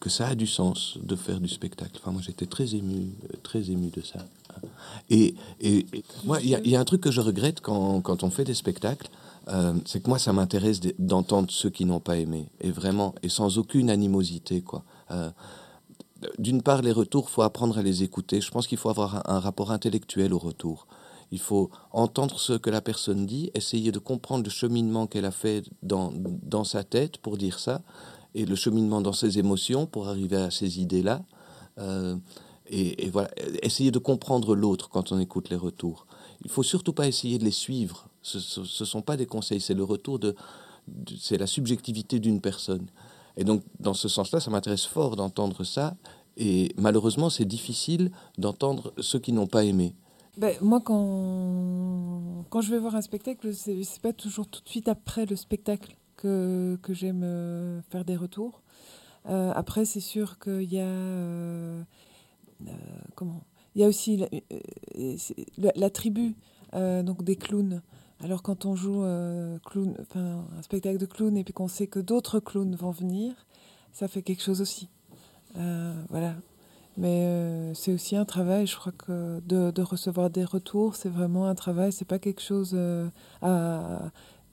que, 0.00 0.10
ça 0.10 0.28
a 0.28 0.34
du 0.34 0.46
sens 0.46 0.98
de 1.02 1.16
faire 1.16 1.40
du 1.40 1.48
spectacle. 1.48 1.92
Enfin, 2.00 2.12
moi, 2.12 2.22
j'étais 2.24 2.46
très 2.46 2.74
ému, 2.74 3.12
euh, 3.24 3.36
très 3.42 3.70
ému 3.70 3.90
de 3.90 4.00
ça. 4.02 4.20
Et, 5.10 5.34
et, 5.60 5.86
moi, 6.24 6.40
il 6.40 6.48
y, 6.48 6.76
a- 6.76 6.80
un 6.80 6.84
truc 6.84 7.00
que 7.00 7.10
je 7.10 7.20
regrette 7.20 7.60
quand, 7.60 8.00
quand 8.00 8.22
on 8.22 8.30
fait 8.30 8.44
des 8.44 8.54
spectacles, 8.54 9.08
euh, 9.48 9.74
c'est 9.84 10.02
que 10.02 10.08
moi, 10.08 10.18
ça 10.18 10.32
m'intéresse 10.32 10.80
d'entendre 10.98 11.50
ceux 11.50 11.70
qui 11.70 11.84
n'ont 11.84 12.00
pas 12.00 12.16
aimé, 12.16 12.48
et 12.60 12.70
vraiment, 12.70 13.14
et 13.22 13.28
sans 13.28 13.58
aucune 13.58 13.90
animosité, 13.90 14.62
quoi. 14.62 14.84
Euh, 15.10 15.30
D'une 16.38 16.62
part, 16.62 16.80
les 16.80 16.92
retours, 16.92 17.28
faut 17.28 17.42
apprendre 17.42 17.76
à 17.76 17.82
les 17.82 18.02
écouter. 18.02 18.40
Je 18.40 18.50
pense 18.50 18.66
qu'il 18.66 18.78
faut 18.78 18.88
avoir 18.88 19.16
un, 19.16 19.36
un 19.36 19.40
rapport 19.40 19.70
intellectuel 19.70 20.32
au 20.32 20.38
retour. 20.38 20.86
Il 21.30 21.38
faut 21.40 21.70
entendre 21.92 22.38
ce 22.38 22.52
que 22.52 22.70
la 22.70 22.80
personne 22.80 23.26
dit, 23.26 23.50
essayer 23.54 23.92
de 23.92 23.98
comprendre 23.98 24.44
le 24.44 24.50
cheminement 24.50 25.06
qu'elle 25.06 25.24
a 25.24 25.30
fait 25.30 25.64
dans, 25.82 26.12
dans 26.14 26.64
sa 26.64 26.84
tête 26.84 27.18
pour 27.18 27.36
dire 27.36 27.58
ça, 27.58 27.82
et 28.34 28.46
le 28.46 28.56
cheminement 28.56 29.00
dans 29.00 29.12
ses 29.12 29.38
émotions 29.38 29.86
pour 29.86 30.08
arriver 30.08 30.36
à 30.36 30.50
ces 30.50 30.80
idées-là. 30.80 31.22
Euh, 31.78 32.16
et, 32.66 33.10
voilà, 33.10 33.30
essayer 33.62 33.90
de 33.90 33.98
comprendre 33.98 34.54
l'autre 34.54 34.88
quand 34.88 35.12
on 35.12 35.18
écoute 35.18 35.50
les 35.50 35.56
retours. 35.56 36.06
Il 36.44 36.50
faut 36.50 36.62
surtout 36.62 36.92
pas 36.92 37.06
essayer 37.06 37.38
de 37.38 37.44
les 37.44 37.50
suivre. 37.50 38.08
Ce 38.22 38.60
ne 38.60 38.64
sont 38.64 39.02
pas 39.02 39.16
des 39.16 39.26
conseils, 39.26 39.60
c'est 39.60 39.74
le 39.74 39.84
retour 39.84 40.18
de, 40.18 40.34
de- 40.88 41.14
c'est 41.20 41.36
la 41.36 41.46
subjectivité 41.46 42.18
d'une 42.20 42.40
personne. 42.40 42.86
Et 43.36 43.44
donc, 43.44 43.62
dans 43.80 43.94
ce 43.94 44.08
sens-là, 44.08 44.40
ça 44.40 44.50
m'intéresse 44.50 44.84
fort 44.86 45.16
d'entendre 45.16 45.62
ça. 45.64 45.96
Et 46.36 46.72
malheureusement, 46.76 47.30
c'est 47.30 47.44
difficile 47.44 48.10
d'entendre 48.38 48.92
ceux 48.98 49.18
qui 49.18 49.32
n'ont 49.32 49.46
pas 49.46 49.64
aimé. 49.64 49.94
Ben, 50.36 50.56
moi, 50.60 50.80
quand, 50.80 52.44
quand 52.50 52.60
je 52.60 52.70
vais 52.70 52.78
voir 52.78 52.96
un 52.96 53.02
spectacle, 53.02 53.54
c'est 53.54 54.00
pas 54.02 54.12
toujours 54.12 54.48
tout 54.48 54.62
de 54.62 54.68
suite 54.68 54.88
après 54.88 55.26
le 55.26 55.36
spectacle 55.36 55.96
que, 56.16 56.76
que 56.82 56.92
j'aime 56.92 57.22
euh, 57.22 57.80
faire 57.90 58.04
des 58.04 58.16
retours. 58.16 58.62
Euh, 59.26 59.52
après, 59.54 59.84
c'est 59.84 60.00
sûr 60.00 60.38
qu'il 60.38 60.72
y 60.72 60.80
a. 60.80 60.86
euh, 60.86 61.82
comment 63.14 63.44
Il 63.76 63.82
y 63.82 63.84
a 63.84 63.88
aussi 63.88 64.24
la, 65.56 65.90
tribu, 65.90 66.34
donc 66.72 67.22
des 67.22 67.36
clowns. 67.36 67.82
Alors 68.20 68.42
quand 68.42 68.64
on 68.64 68.74
joue 68.74 69.02
clown, 69.66 69.94
un 70.14 70.62
spectacle 70.62 70.98
de 70.98 71.06
clown 71.06 71.36
et 71.36 71.44
puis 71.44 71.52
qu'on 71.52 71.68
sait 71.68 71.86
que 71.86 72.00
d'autres 72.00 72.40
clowns 72.40 72.74
vont 72.74 72.90
venir, 72.90 73.34
ça 73.92 74.08
fait 74.08 74.22
quelque 74.22 74.42
chose 74.42 74.60
aussi. 74.60 74.88
Voilà. 75.54 76.34
Mais 76.96 77.22
euh, 77.24 77.74
c'est 77.74 77.92
aussi 77.92 78.14
un 78.16 78.24
travail, 78.24 78.66
je 78.68 78.76
crois 78.76 78.92
que 78.92 79.40
de, 79.46 79.70
de 79.72 79.82
recevoir 79.82 80.30
des 80.30 80.44
retours, 80.44 80.94
c'est 80.94 81.08
vraiment 81.08 81.46
un 81.46 81.54
travail, 81.56 81.92
c'est 81.92 82.04
pas 82.04 82.20
quelque 82.20 82.40
chose 82.40 82.70
euh, 82.74 83.08
à- 83.42 84.10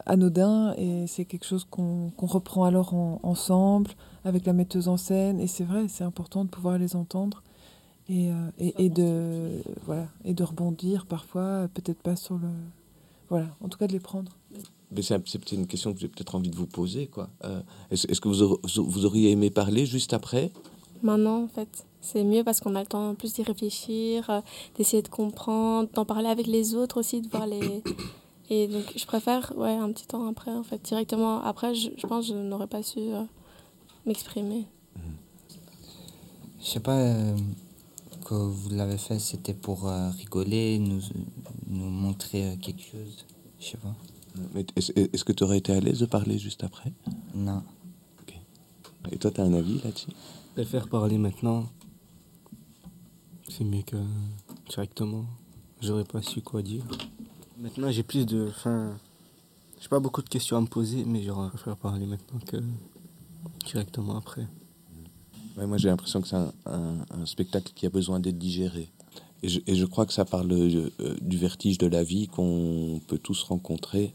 anodin 0.07 0.73
et 0.77 1.05
c'est 1.05 1.25
quelque 1.25 1.45
chose 1.45 1.65
qu'on 1.69 2.11
reprend 2.17 2.63
alors 2.65 2.95
en- 2.95 3.19
ensemble 3.21 3.91
avec 4.25 4.47
la 4.47 4.53
metteuse 4.53 4.87
en 4.87 4.97
scène. 4.97 5.39
Et 5.39 5.45
c'est 5.45 5.63
vrai, 5.63 5.87
c'est 5.87 6.03
important 6.03 6.43
de 6.43 6.49
pouvoir 6.49 6.79
les 6.79 6.95
entendre 6.95 7.43
et, 8.09 8.31
euh, 8.31 8.49
et, 8.57 8.85
et 8.85 8.89
de, 8.89 9.61
voilà, 9.85 10.07
et 10.25 10.33
de 10.33 10.43
rebondir 10.43 11.05
parfois, 11.05 11.67
peut-être 11.75 12.01
pas 12.01 12.15
sur 12.15 12.35
le. 12.39 12.47
Voilà, 13.29 13.47
en 13.61 13.69
tout 13.69 13.77
cas 13.77 13.85
de 13.87 13.93
les 13.93 13.99
prendre. 13.99 14.31
Mais 14.91 15.01
c'est 15.03 15.51
une 15.53 15.67
question 15.67 15.93
que 15.93 15.99
j'ai 15.99 16.09
peut-être 16.09 16.35
envie 16.35 16.49
de 16.49 16.55
vous 16.55 16.65
poser. 16.67 17.05
quoi. 17.07 17.29
Euh, 17.45 17.61
Est-ce 17.91 18.19
que 18.19 18.27
vous 18.27 19.05
auriez 19.05 19.29
aimé 19.31 19.49
parler 19.51 19.85
juste 19.85 20.11
après? 20.13 20.51
Maintenant, 21.03 21.43
en 21.43 21.47
fait, 21.47 21.85
c'est 22.01 22.23
mieux 22.23 22.43
parce 22.43 22.59
qu'on 22.61 22.75
a 22.75 22.81
le 22.81 22.87
temps 22.87 23.09
en 23.09 23.15
plus 23.15 23.33
d'y 23.33 23.43
réfléchir, 23.43 24.29
euh, 24.29 24.41
d'essayer 24.77 25.01
de 25.01 25.07
comprendre, 25.07 25.89
d'en 25.93 26.05
parler 26.05 26.29
avec 26.29 26.47
les 26.47 26.75
autres 26.75 26.99
aussi, 26.99 27.21
de 27.21 27.29
voir 27.29 27.47
les. 27.47 27.83
Et 28.49 28.67
donc, 28.67 28.83
je 28.97 29.05
préfère, 29.05 29.53
ouais, 29.55 29.77
un 29.77 29.91
petit 29.93 30.05
temps 30.07 30.27
après, 30.27 30.51
en 30.51 30.63
fait, 30.63 30.81
directement. 30.83 31.41
Après, 31.41 31.73
je, 31.73 31.89
je 31.97 32.05
pense 32.05 32.27
que 32.27 32.33
je 32.33 32.37
n'aurais 32.37 32.67
pas 32.67 32.83
su 32.83 32.99
euh, 32.99 33.23
m'exprimer. 34.05 34.65
Je 36.61 36.67
sais 36.67 36.79
pas, 36.79 36.97
euh, 36.97 37.35
que 38.23 38.35
vous 38.35 38.69
l'avez 38.69 38.97
fait, 38.97 39.17
c'était 39.17 39.53
pour 39.53 39.87
euh, 39.87 40.09
rigoler, 40.11 40.77
nous, 40.77 41.01
nous 41.67 41.89
montrer 41.89 42.51
euh, 42.51 42.55
quelque 42.55 42.83
chose. 42.83 43.25
Je 43.59 43.65
sais 43.65 43.77
pas. 43.77 43.95
Mais 44.53 44.65
Est-ce 44.75 44.91
est-ce 44.95 45.25
que 45.25 45.33
tu 45.33 45.43
aurais 45.43 45.57
été 45.57 45.73
à 45.73 45.79
l'aise 45.79 45.99
de 45.99 46.05
parler 46.05 46.37
juste 46.37 46.63
après? 46.63 46.93
Non. 47.33 47.63
Et 49.11 49.17
toi, 49.17 49.31
tu 49.31 49.41
as 49.41 49.43
un 49.43 49.53
avis 49.53 49.81
là-dessus? 49.83 50.11
Faire 50.55 50.87
parler 50.87 51.17
maintenant, 51.17 51.65
c'est 53.49 53.63
mieux 53.63 53.81
que 53.81 53.97
directement. 54.69 55.25
J'aurais 55.81 56.03
pas 56.03 56.21
su 56.21 56.41
quoi 56.41 56.61
dire. 56.61 56.83
Maintenant, 57.57 57.91
j'ai 57.91 58.03
plus 58.03 58.25
de. 58.27 58.47
Enfin, 58.49 58.95
j'ai 59.81 59.87
pas 59.89 59.99
beaucoup 59.99 60.21
de 60.21 60.29
questions 60.29 60.57
à 60.57 60.61
me 60.61 60.67
poser, 60.67 61.03
mais 61.03 61.23
j'aurais 61.23 61.49
préfère 61.49 61.75
parler 61.77 62.05
maintenant 62.05 62.39
que 62.45 62.57
directement 63.65 64.15
après. 64.17 64.47
Ouais, 65.57 65.65
moi, 65.65 65.77
j'ai 65.77 65.89
l'impression 65.89 66.21
que 66.21 66.27
c'est 66.27 66.35
un, 66.35 66.53
un- 66.67 67.05
un 67.09 67.25
spectacle 67.25 67.73
qui 67.75 67.85
a 67.87 67.89
besoin 67.89 68.19
d'être 68.19 68.37
digéré. 68.37 68.89
Et 69.43 69.49
je, 69.49 69.59
et 69.65 69.75
je 69.75 69.85
crois 69.85 70.05
que 70.05 70.13
ça 70.13 70.23
parle 70.25 70.51
euh, 70.51 70.89
du 71.21 71.37
vertige 71.37 71.79
de 71.79 71.87
la 71.87 72.03
vie 72.03 72.27
qu'on 72.27 73.01
peut 73.07 73.17
tous 73.17 73.41
rencontrer, 73.43 74.13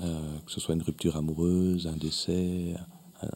euh, 0.00 0.38
que 0.46 0.52
ce 0.52 0.60
soit 0.60 0.74
une 0.76 0.82
rupture 0.82 1.16
amoureuse, 1.16 1.86
un 1.88 1.96
décès, 1.96 2.76
un- 3.20 3.28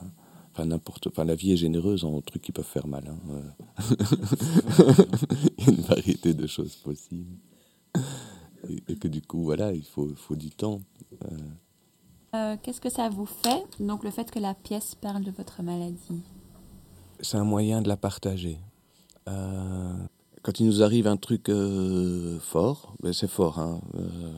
enfin 0.53 0.65
n'importe. 0.67 1.07
Enfin, 1.09 1.25
la 1.25 1.35
vie 1.35 1.53
est 1.53 1.57
généreuse 1.57 2.05
en 2.05 2.21
trucs 2.21 2.43
qui 2.43 2.53
peuvent 2.53 2.65
faire 2.65 2.87
mal. 2.87 3.05
hein, 3.09 3.19
euh. 3.31 3.43
Il 5.59 5.65
y 5.65 5.69
a 5.69 5.71
une 5.73 5.81
variété 5.83 6.35
de 6.35 6.47
choses 6.47 6.77
possibles. 6.77 7.37
Et, 8.69 8.83
et 8.93 8.97
que 8.97 9.09
du 9.09 9.21
coup, 9.23 9.43
voilà, 9.45 9.73
il 9.73 9.85
faut, 9.85 10.09
faut 10.15 10.37
du 10.37 10.51
temps. 10.51 10.81
euh. 11.25 11.37
Euh, 12.35 12.57
Qu'est-ce 12.63 12.81
que 12.81 12.89
ça 12.91 13.09
vous 13.11 13.27
fait, 13.27 13.63
donc 13.81 14.05
le 14.05 14.11
fait 14.11 14.31
que 14.31 14.39
la 14.39 14.55
pièce 14.55 14.95
parle 14.95 15.23
de 15.25 15.31
votre 15.31 15.63
maladie? 15.63 16.23
C'est 17.21 17.37
un 17.37 17.45
moyen 17.45 17.83
de 17.83 17.89
la 17.89 17.97
partager. 17.97 18.59
Euh, 19.29 19.93
quand 20.43 20.59
il 20.59 20.67
nous 20.67 20.83
arrive 20.83 21.07
un 21.07 21.17
truc 21.19 21.49
euh, 21.51 22.39
fort, 22.41 22.95
ben 23.03 23.13
c'est 23.13 23.29
fort. 23.29 23.59
hein. 23.59 23.81
Euh, 23.97 24.33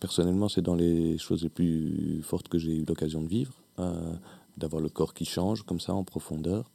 personnellement, 0.00 0.48
c'est 0.48 0.62
dans 0.62 0.74
les 0.74 1.18
choses 1.18 1.42
les 1.42 1.48
plus 1.50 2.20
fortes 2.22 2.48
que 2.48 2.58
j'ai 2.58 2.76
eu 2.78 2.84
l'occasion 2.84 3.22
de 3.22 3.28
vivre, 3.28 3.52
euh, 3.78 4.14
d'avoir 4.56 4.82
le 4.82 4.88
corps 4.88 5.14
qui 5.14 5.24
change 5.24 5.62
comme 5.62 5.80
ça 5.80 5.94
en 5.94 6.04
profondeur. 6.04 6.70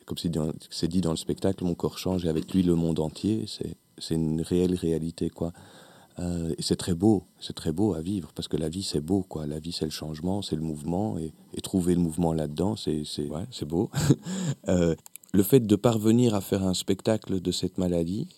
Et 0.00 0.04
comme 0.04 0.18
c'est 0.18 0.88
dit 0.88 1.00
dans 1.00 1.10
le 1.10 1.16
spectacle, 1.16 1.64
mon 1.64 1.74
corps 1.74 1.98
change 1.98 2.24
et 2.24 2.28
avec 2.28 2.52
lui 2.52 2.62
le 2.62 2.74
monde 2.74 3.00
entier. 3.00 3.46
C'est 3.98 4.14
une 4.14 4.42
réelle 4.42 4.74
réalité, 4.74 5.30
quoi. 5.30 5.52
Euh, 6.20 6.52
et 6.58 6.62
c'est 6.62 6.76
très 6.76 6.94
beau, 6.94 7.24
c'est 7.38 7.54
très 7.54 7.70
beau 7.70 7.94
à 7.94 8.00
vivre 8.00 8.32
parce 8.34 8.48
que 8.48 8.56
la 8.56 8.68
vie 8.68 8.82
c'est 8.82 9.00
beau, 9.00 9.22
quoi. 9.22 9.46
La 9.46 9.60
vie 9.60 9.70
c'est 9.70 9.84
le 9.84 9.92
changement, 9.92 10.42
c'est 10.42 10.56
le 10.56 10.62
mouvement 10.62 11.16
et, 11.18 11.32
trouver 11.60 11.94
le 11.94 12.00
mouvement 12.00 12.32
là-dedans, 12.32 12.76
c'est 12.76 13.02
c'est 13.04 13.64
beau. 13.66 13.90
Euh, 14.68 14.94
le 15.32 15.42
fait 15.42 15.60
de 15.60 15.76
parvenir 15.76 16.34
à 16.34 16.40
faire 16.40 16.62
un 16.62 16.74
spectacle 16.74 17.40
de 17.40 17.52
cette 17.52 17.78
maladie, 17.78 18.28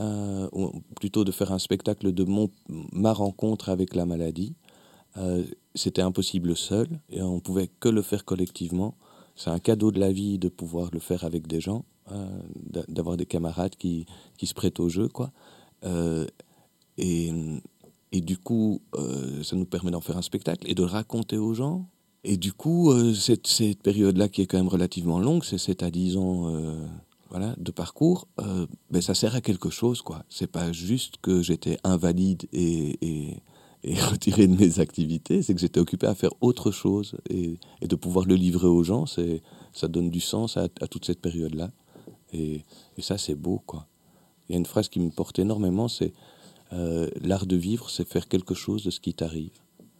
euh, 0.00 0.48
ou 0.52 0.72
plutôt 0.96 1.24
de 1.24 1.32
faire 1.32 1.52
un 1.52 1.58
spectacle 1.58 2.12
de 2.12 2.24
mon, 2.24 2.50
ma 2.68 3.12
rencontre 3.12 3.68
avec 3.68 3.94
la 3.94 4.06
maladie, 4.06 4.54
euh, 5.16 5.44
c'était 5.74 6.02
impossible 6.02 6.56
seul 6.56 6.88
et 7.10 7.22
on 7.22 7.40
pouvait 7.40 7.68
que 7.80 7.88
le 7.88 8.02
faire 8.02 8.24
collectivement. 8.24 8.94
C'est 9.36 9.50
un 9.50 9.58
cadeau 9.58 9.90
de 9.90 9.98
la 9.98 10.12
vie 10.12 10.38
de 10.38 10.48
pouvoir 10.48 10.90
le 10.92 11.00
faire 11.00 11.24
avec 11.24 11.46
des 11.46 11.60
gens, 11.60 11.84
euh, 12.12 12.26
d'a- 12.66 12.84
d'avoir 12.88 13.16
des 13.16 13.26
camarades 13.26 13.74
qui, 13.76 14.06
qui 14.38 14.46
se 14.46 14.54
prêtent 14.54 14.80
au 14.80 14.88
jeu, 14.88 15.08
quoi. 15.08 15.32
Euh, 15.84 16.26
et, 16.98 17.32
et 18.12 18.20
du 18.20 18.38
coup, 18.38 18.80
ça 19.42 19.56
nous 19.56 19.64
permet 19.64 19.90
d'en 19.90 20.00
faire 20.00 20.16
un 20.16 20.22
spectacle 20.22 20.70
et 20.70 20.74
de 20.76 20.82
le 20.82 20.88
raconter 20.88 21.36
aux 21.36 21.54
gens. 21.54 21.88
Et 22.22 22.36
du 22.36 22.52
coup, 22.52 22.92
cette, 23.12 23.48
période-là, 23.82 24.28
qui 24.28 24.42
est 24.42 24.46
quand 24.46 24.58
même 24.58 24.68
relativement 24.68 25.18
longue, 25.18 25.42
c'est 25.42 25.58
7 25.58 25.82
à 25.82 25.90
10 25.90 26.16
ans 26.16 26.48
voilà, 27.30 27.56
de 27.58 27.72
parcours, 27.72 28.28
ben, 28.90 29.00
ça 29.02 29.14
sert 29.14 29.34
à 29.34 29.40
quelque 29.40 29.70
chose. 29.70 30.02
quoi. 30.02 30.24
C'est 30.28 30.46
pas 30.46 30.70
juste 30.70 31.16
que 31.20 31.42
j'étais 31.42 31.78
invalide 31.82 32.44
et, 32.52 33.36
et 33.84 33.94
retiré 34.00 34.46
de 34.48 34.56
mes 34.56 34.80
activités, 34.80 35.42
c'est 35.42 35.54
que 35.54 35.60
j'étais 35.60 35.80
occupé 35.80 36.06
à 36.06 36.14
faire 36.14 36.30
autre 36.40 36.70
chose. 36.70 37.14
Et, 37.30 37.58
et 37.80 37.86
de 37.86 37.96
pouvoir 37.96 38.26
le 38.26 38.34
livrer 38.34 38.66
aux 38.68 38.82
gens, 38.82 39.06
c'est, 39.06 39.42
ça 39.72 39.88
donne 39.88 40.10
du 40.10 40.20
sens 40.20 40.56
à, 40.56 40.64
à 40.80 40.86
toute 40.88 41.04
cette 41.04 41.20
période-là. 41.20 41.70
Et, 42.32 42.62
et 42.98 43.02
ça, 43.02 43.18
c'est 43.18 43.34
beau. 43.36 43.62
quoi. 43.66 43.86
Il 44.48 44.52
y 44.52 44.56
a 44.56 44.58
une 44.58 44.66
phrase 44.66 44.88
qui 44.88 45.00
me 45.00 45.10
porte 45.10 45.38
énormément, 45.38 45.88
c'est 45.88 46.12
euh, 46.72 47.08
l'art 47.20 47.46
de 47.46 47.56
vivre, 47.56 47.88
c'est 47.90 48.06
faire 48.08 48.26
quelque 48.28 48.54
chose 48.54 48.82
de 48.84 48.90
ce 48.90 49.00
qui 49.00 49.14
t'arrive. 49.14 49.52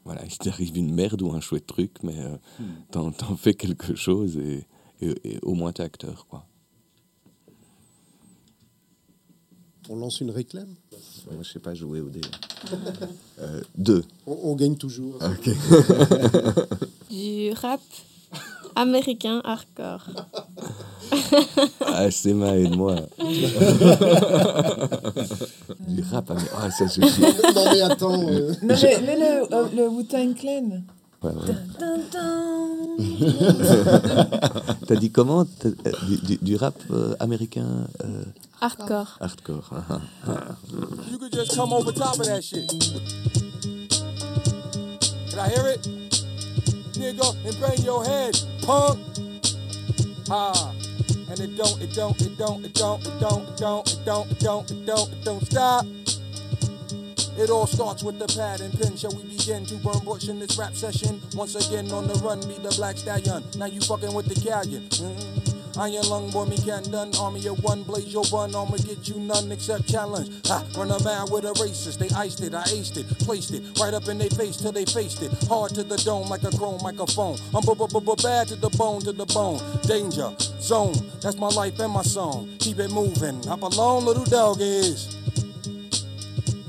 Voilà, 0.04 0.22
il 0.26 0.36
t'arrive 0.36 0.76
une 0.76 0.92
merde 0.92 1.22
ou 1.22 1.32
un 1.32 1.40
chouette 1.40 1.66
truc, 1.66 1.92
mais 2.02 2.18
euh, 2.18 2.36
t'en, 2.90 3.10
t'en 3.12 3.36
fais 3.36 3.54
quelque 3.54 3.94
chose 3.94 4.36
et, 4.36 4.66
et- 5.00 5.14
et 5.24 5.38
au 5.42 5.54
moins 5.54 5.72
t'es 5.72 5.82
acteur, 5.82 6.26
quoi. 6.28 6.46
On 9.88 9.96
lance 9.96 10.20
une 10.20 10.30
réclame 10.30 10.74
Moi, 11.30 11.42
je 11.42 11.50
sais 11.52 11.58
pas 11.58 11.74
jouer 11.74 12.00
au 12.00 12.08
dé. 12.08 12.20
Euh, 13.40 13.60
deux. 13.76 14.04
on, 14.26 14.38
on 14.44 14.54
gagne 14.54 14.76
toujours. 14.76 15.16
Ok. 15.16 15.50
Du 17.10 17.52
rap 17.52 17.80
américain 18.74 19.42
hardcore. 19.44 20.06
Ah, 21.84 22.10
c'est 22.10 22.32
ma 22.32 22.56
et 22.56 22.68
moi. 22.68 22.96
du 25.88 26.02
rap, 26.10 26.30
mais- 26.34 26.50
ah, 26.56 26.70
ça 26.70 26.86
je 26.86 27.02
suis. 27.06 27.20
Non, 27.22 27.64
mais 27.72 27.80
attends, 27.82 28.22
euh. 28.28 28.52
Non, 28.62 28.74
mais, 28.82 29.00
mais 29.04 29.16
le, 29.18 29.52
euh, 29.54 29.68
le 29.76 29.88
Wu-Tang 29.88 30.34
Clan. 30.34 30.82
Ouais, 31.22 31.30
ouais. 31.30 31.54
T'as 34.86 34.96
dit 34.96 35.10
comment? 35.10 35.44
Euh, 35.64 35.72
du, 36.08 36.16
du- 36.18 36.38
du 36.40 36.56
rap 36.56 36.74
euh, 36.90 37.14
américain 37.20 37.86
Hardcore. 38.64 39.06
Hardcore. 39.20 39.62
ah, 39.72 39.84
ah, 39.90 40.00
ah. 40.26 40.56
You 41.10 41.18
could 41.18 41.32
just 41.32 41.54
come 41.54 41.74
over 41.74 41.92
top 41.92 42.18
of 42.18 42.24
that 42.24 42.42
shit. 42.42 42.66
Can 45.28 45.38
I 45.38 45.48
hear 45.50 45.68
it? 45.68 45.82
Nigga, 46.96 47.28
and 47.44 47.60
bang 47.60 47.84
your 47.84 48.02
head, 48.06 48.40
punk. 48.62 49.00
Ah. 50.30 50.72
And 51.28 51.40
it 51.40 51.58
don't, 51.58 51.78
it 51.82 51.92
don't, 51.92 52.18
it 52.22 52.38
don't, 52.38 52.64
it 52.64 52.72
don't, 52.72 53.06
it 53.06 53.20
don't, 53.20 53.46
it 53.46 53.60
don't, 53.60 53.92
it 53.92 54.04
don't, 54.06 54.30
it 54.30 54.40
don't, 54.40 54.70
it 54.70 54.86
don't, 54.86 55.12
it 55.12 55.24
don't 55.24 55.44
stop. 55.44 55.84
It 57.36 57.50
all 57.50 57.66
starts 57.66 58.02
with 58.02 58.18
the 58.18 58.28
pad 58.28 58.62
and 58.62 58.72
pen. 58.80 58.96
Shall 58.96 59.14
we 59.14 59.24
begin 59.24 59.66
to 59.66 59.74
burn 59.84 59.98
bush 60.06 60.28
in 60.28 60.38
this 60.38 60.56
rap 60.56 60.74
session? 60.74 61.20
Once 61.34 61.54
again 61.54 61.92
on 61.92 62.08
the 62.08 62.14
run, 62.14 62.40
be 62.48 62.54
the 62.54 62.72
black 62.78 62.96
stallion. 62.96 63.44
Now 63.58 63.66
you 63.66 63.82
fucking 63.82 64.14
with 64.14 64.24
the 64.24 64.40
galleon. 64.40 64.88
Mm. 65.74 65.80
Iron 65.80 66.08
lung 66.08 66.30
boy, 66.30 66.44
me 66.44 66.56
can't 66.56 66.90
done. 66.90 67.14
Army 67.18 67.46
of 67.46 67.62
one, 67.62 67.82
blaze 67.82 68.12
your 68.12 68.24
bun. 68.30 68.54
I'ma 68.54 68.76
get 68.76 69.08
you 69.08 69.16
none 69.16 69.50
except 69.52 69.88
challenge. 69.88 70.30
Ha, 70.46 70.64
run 70.76 70.90
a 70.90 71.02
mile 71.02 71.28
with 71.30 71.44
a 71.44 71.52
racist. 71.60 71.98
They 71.98 72.08
iced 72.16 72.40
it, 72.42 72.54
I 72.54 72.62
aced 72.64 72.96
it, 72.96 73.06
placed 73.20 73.52
it 73.52 73.62
right 73.80 73.94
up 73.94 74.08
in 74.08 74.18
their 74.18 74.30
face 74.30 74.56
till 74.56 74.72
they 74.72 74.84
faced 74.84 75.22
it. 75.22 75.32
Hard 75.48 75.74
to 75.74 75.82
the 75.82 75.96
dome 75.98 76.28
like 76.28 76.42
a 76.44 76.56
chrome 76.56 76.80
microphone. 76.82 77.38
I'm 77.54 77.64
bad 77.64 78.48
to 78.48 78.56
the 78.56 78.70
bone, 78.76 79.00
to 79.02 79.12
the 79.12 79.26
bone. 79.26 79.60
Danger 79.82 80.30
zone, 80.60 80.94
that's 81.20 81.36
my 81.36 81.48
life 81.48 81.78
and 81.78 81.92
my 81.92 82.02
song. 82.02 82.48
Keep 82.58 82.78
it 82.78 82.90
moving. 82.90 83.42
Hop 83.44 83.62
along, 83.62 84.04
little 84.04 84.24
dog 84.24 84.58
is. 84.60 85.16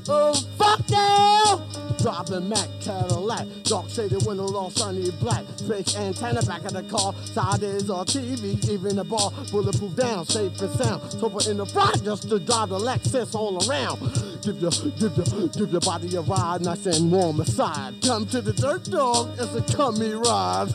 Oh, 0.07 0.33
fuck 0.57 0.81
yeah! 0.87 1.57
Driving 1.97 2.47
Mac 2.47 2.67
Cadillac, 2.79 3.47
dark 3.63 3.89
shaded 3.89 4.23
window, 4.25 4.53
all 4.53 4.69
sunny 4.69 5.09
black. 5.19 5.43
Fake 5.67 5.95
antenna 5.95 6.43
back 6.43 6.63
of 6.65 6.73
the 6.73 6.83
car, 6.83 7.15
side 7.25 7.63
is 7.63 7.89
on 7.89 8.05
TV, 8.05 8.69
even 8.69 8.97
the 8.97 9.03
bar, 9.03 9.31
bulletproof 9.51 9.95
down, 9.95 10.25
safe 10.25 10.61
and 10.61 10.71
sound. 10.75 11.11
Sober 11.11 11.49
in 11.49 11.57
the 11.57 11.65
front, 11.65 12.03
just 12.03 12.29
to 12.29 12.37
drive 12.37 12.69
the 12.69 12.77
Lexus 12.77 13.33
all 13.33 13.57
around. 13.67 13.99
Give 14.43 14.61
your, 14.61 14.69
give 14.99 15.17
your, 15.17 15.47
give 15.47 15.71
your 15.71 15.81
body 15.81 16.15
a 16.15 16.21
ride, 16.21 16.61
nice 16.61 16.85
and 16.85 17.11
warm 17.11 17.39
aside. 17.39 17.95
Come 18.03 18.27
to 18.27 18.41
the 18.41 18.53
dirt 18.53 18.83
dog, 18.83 19.31
it's 19.39 19.55
a 19.55 19.75
cummy 19.75 20.13
ride. 20.13 20.69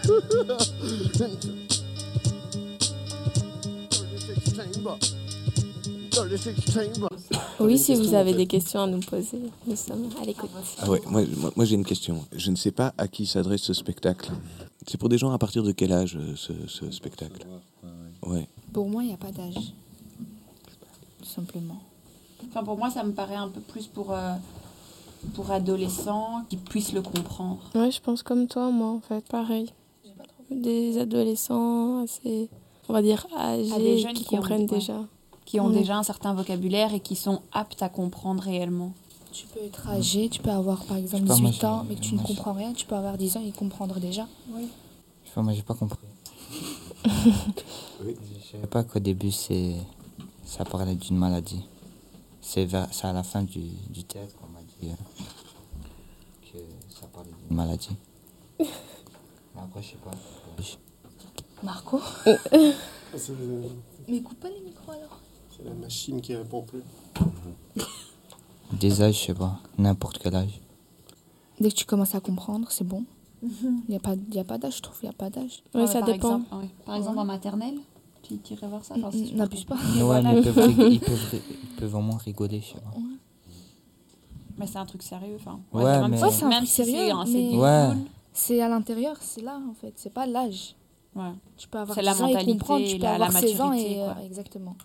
36 3.90 4.52
chamber. 4.56 4.96
36 6.10 6.74
chamber. 6.74 7.09
Oui, 7.60 7.78
si 7.78 7.94
vous 7.94 8.14
avez 8.14 8.32
des 8.32 8.46
questions 8.46 8.80
à 8.80 8.86
nous 8.86 9.00
poser, 9.00 9.38
nous 9.66 9.76
sommes 9.76 10.08
à 10.20 10.24
l'écoute. 10.24 10.50
Ah 10.80 10.90
ouais, 10.90 11.00
moi, 11.06 11.22
moi, 11.36 11.52
moi, 11.56 11.64
j'ai 11.64 11.74
une 11.74 11.84
question. 11.84 12.24
Je 12.32 12.50
ne 12.50 12.56
sais 12.56 12.70
pas 12.72 12.92
à 12.98 13.06
qui 13.06 13.26
s'adresse 13.26 13.62
ce 13.62 13.74
spectacle. 13.74 14.30
C'est 14.86 14.98
pour 14.98 15.08
des 15.08 15.18
gens 15.18 15.30
à 15.30 15.38
partir 15.38 15.62
de 15.62 15.72
quel 15.72 15.92
âge 15.92 16.16
euh, 16.16 16.34
ce, 16.36 16.52
ce 16.66 16.90
spectacle? 16.90 17.46
Ouais. 18.26 18.48
Pour 18.72 18.88
moi, 18.88 19.02
il 19.02 19.08
n'y 19.08 19.14
a 19.14 19.18
pas 19.18 19.30
d'âge. 19.30 19.54
Tout 19.54 21.24
simplement. 21.26 21.80
Enfin, 22.48 22.64
pour 22.64 22.76
moi, 22.78 22.90
ça 22.90 23.04
me 23.04 23.12
paraît 23.12 23.36
un 23.36 23.48
peu 23.48 23.60
plus 23.60 23.86
pour, 23.86 24.12
euh, 24.12 24.32
pour 25.34 25.50
adolescents 25.50 26.44
qui 26.48 26.56
puissent 26.56 26.92
le 26.92 27.02
comprendre. 27.02 27.60
Ouais, 27.74 27.90
je 27.90 28.00
pense 28.00 28.22
comme 28.22 28.46
toi, 28.46 28.70
moi, 28.70 28.88
en 28.88 29.00
fait, 29.00 29.24
pareil. 29.28 29.70
Des 30.50 30.98
adolescents 30.98 32.02
assez, 32.02 32.48
on 32.88 32.92
va 32.92 33.02
dire, 33.02 33.24
âgés, 33.36 33.72
À 33.72 33.78
des 33.78 33.98
jeunes 33.98 34.14
qui 34.14 34.24
comprennent 34.24 34.66
déjà. 34.66 35.04
Qui 35.50 35.58
ont 35.58 35.68
Mm. 35.68 35.72
déjà 35.74 35.96
un 35.98 36.04
certain 36.04 36.32
vocabulaire 36.32 36.94
et 36.94 37.00
qui 37.00 37.16
sont 37.16 37.42
aptes 37.50 37.82
à 37.82 37.88
comprendre 37.88 38.40
réellement. 38.40 38.92
Tu 39.32 39.46
peux 39.48 39.58
être 39.64 39.88
âgé, 39.88 40.28
tu 40.28 40.40
peux 40.40 40.50
avoir 40.50 40.84
par 40.84 40.96
exemple 40.96 41.24
sais 41.24 41.28
pas, 41.34 41.40
moi, 41.40 41.50
18 41.50 41.64
ans, 41.64 41.84
mais 41.88 41.96
que 41.96 42.00
tu 42.00 42.14
ne 42.14 42.20
comprends 42.20 42.52
rien. 42.52 42.72
Tu 42.72 42.86
peux 42.86 42.94
avoir 42.94 43.18
10 43.18 43.36
ans 43.36 43.42
et 43.44 43.50
comprendre 43.50 43.98
déjà. 43.98 44.28
Je 44.54 44.60
sais 44.60 45.34
pas, 45.34 45.42
moi 45.42 45.52
j'ai 45.52 45.62
pas 45.62 45.74
compris. 45.74 45.98
Je 47.04 48.52
savais 48.52 48.66
pas 48.68 48.84
qu'au 48.84 49.00
début 49.00 49.32
c'est 49.32 49.74
ça 50.44 50.64
parlait 50.64 50.94
d'une 50.94 51.16
maladie. 51.16 51.64
C'est 52.40 52.72
à 52.74 53.12
la 53.12 53.24
fin 53.24 53.42
du, 53.42 53.60
du 53.88 54.04
théâtre 54.04 54.36
qu'on 54.36 54.46
m'a 54.52 54.60
dit 54.80 54.90
euh, 54.90 54.94
que 56.52 56.58
ça 56.88 57.08
parlait 57.12 57.30
d'une 57.48 57.56
maladie. 57.56 57.96
Mais 58.60 58.66
après 59.64 59.82
je 59.82 59.88
sais 59.88 59.96
pas. 59.96 60.12
Marco 61.64 62.00
C'est 63.16 63.32
Mais 64.06 64.20
coupe 64.20 64.38
pas 64.38 64.48
les 64.48 64.60
micros 64.60 64.92
alors. 64.92 65.18
C'est 65.62 65.68
la 65.68 65.74
machine 65.74 66.20
qui 66.20 66.34
répond 66.34 66.62
plus. 66.62 66.82
Des 68.72 69.02
âges, 69.02 69.20
je 69.20 69.26
sais 69.26 69.34
pas, 69.34 69.58
n'importe 69.78 70.18
quel 70.18 70.34
âge. 70.34 70.60
Dès 71.58 71.70
que 71.70 71.74
tu 71.74 71.84
commences 71.84 72.14
à 72.14 72.20
comprendre, 72.20 72.68
c'est 72.70 72.86
bon. 72.86 73.04
Il 73.42 73.50
n'y 73.88 73.96
a 73.96 74.00
pas, 74.00 74.14
il 74.14 74.34
y 74.34 74.38
a 74.38 74.44
pas 74.44 74.58
d'âge, 74.58 74.76
je 74.76 74.82
trouve. 74.82 74.96
Il 75.02 75.06
n'y 75.06 75.10
a 75.10 75.14
pas 75.14 75.28
d'âge. 75.30 75.62
Ouais, 75.74 75.86
ça 75.86 76.00
par 76.00 76.08
dépend. 76.12 76.36
Exemple, 76.38 76.54
ouais. 76.56 76.68
Par 76.84 76.94
exemple, 76.96 77.18
en 77.18 77.24
maternelle, 77.24 77.78
tu 78.22 78.38
tu 78.38 78.52
irais 78.54 78.68
voir 78.68 78.84
ça 78.84 78.94
N'abuse 78.96 79.64
pas. 79.64 79.76
Mais 79.96 80.02
ouais, 80.02 80.22
mais 80.22 80.36
ils 80.38 80.42
peuvent, 80.44 80.58
rig- 80.58 80.76
ils 80.92 81.00
peuvent, 81.00 81.30
ri- 81.30 81.42
ils 81.48 81.76
peuvent 81.76 81.90
vraiment 81.90 82.16
rigoler, 82.16 82.60
je 82.60 82.66
sais 82.74 82.80
pas. 82.80 82.94
Mais 84.58 84.66
c'est 84.66 84.78
un 84.78 84.86
truc 84.86 85.02
sérieux. 85.02 85.36
Enfin, 85.36 85.58
Ouais, 85.72 85.84
même 86.00 86.10
mais- 86.10 86.16
si- 86.18 86.22
Ouais, 86.22 86.30
c'est 86.30 86.44
un 86.44 86.48
même 86.48 86.58
truc 86.58 86.68
si 86.68 86.74
c'est 86.76 86.84
sérieux, 86.84 87.14
c'est 87.24 87.32
mais 87.32 87.50
des 87.50 87.56
Ouais. 87.56 87.86
clowns. 87.88 88.04
c'est 88.32 88.60
à 88.60 88.68
l'intérieur, 88.68 89.16
c'est 89.20 89.40
là 89.42 89.58
en 89.68 89.74
fait. 89.74 89.92
C'est 89.96 90.12
pas 90.12 90.26
l'âge. 90.26 90.76
Ouais. 91.16 91.32
Tu 91.56 91.66
peux 91.66 91.78
avoir 91.78 91.94
C'est 91.96 92.02
10 92.02 92.06
la 92.06 92.12
ans 92.12 92.16
et 92.28 92.32
mentalité, 92.34 92.52
comprendre. 92.52 92.86
Tu 92.86 92.96
peux 92.96 93.02
la- 93.02 93.18
la 93.18 93.26
avoir 93.26 93.42
16 93.42 93.60
ans 93.60 93.68
maturité, 93.70 93.92
et 93.96 94.00
euh, 94.02 94.12
quoi. 94.14 94.22
exactement. 94.22 94.76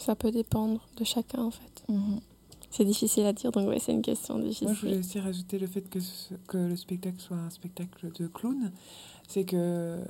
Ça 0.00 0.14
peut 0.16 0.30
dépendre 0.30 0.80
de 0.96 1.04
chacun, 1.04 1.42
en 1.44 1.50
fait. 1.50 1.84
Mhm. 1.88 2.20
C'est 2.70 2.84
difficile 2.84 3.26
à 3.26 3.32
dire, 3.32 3.50
donc 3.50 3.68
ouais, 3.68 3.78
c'est 3.80 3.92
une 3.92 4.00
question 4.02 4.34
Moi, 4.38 4.44
je 4.52 4.64
voulais 4.64 4.72
difficile. 4.72 4.98
aussi 4.98 5.18
rajouter 5.20 5.58
le 5.58 5.66
fait 5.66 5.82
que, 5.82 5.98
ce- 6.00 6.34
que 6.46 6.56
le 6.56 6.76
spectacle 6.76 7.20
soit 7.20 7.36
un 7.36 7.50
spectacle 7.50 8.10
de 8.12 8.26
clown. 8.28 8.70
C'est 9.26 9.44
que 9.44 9.56
euh, 9.56 10.04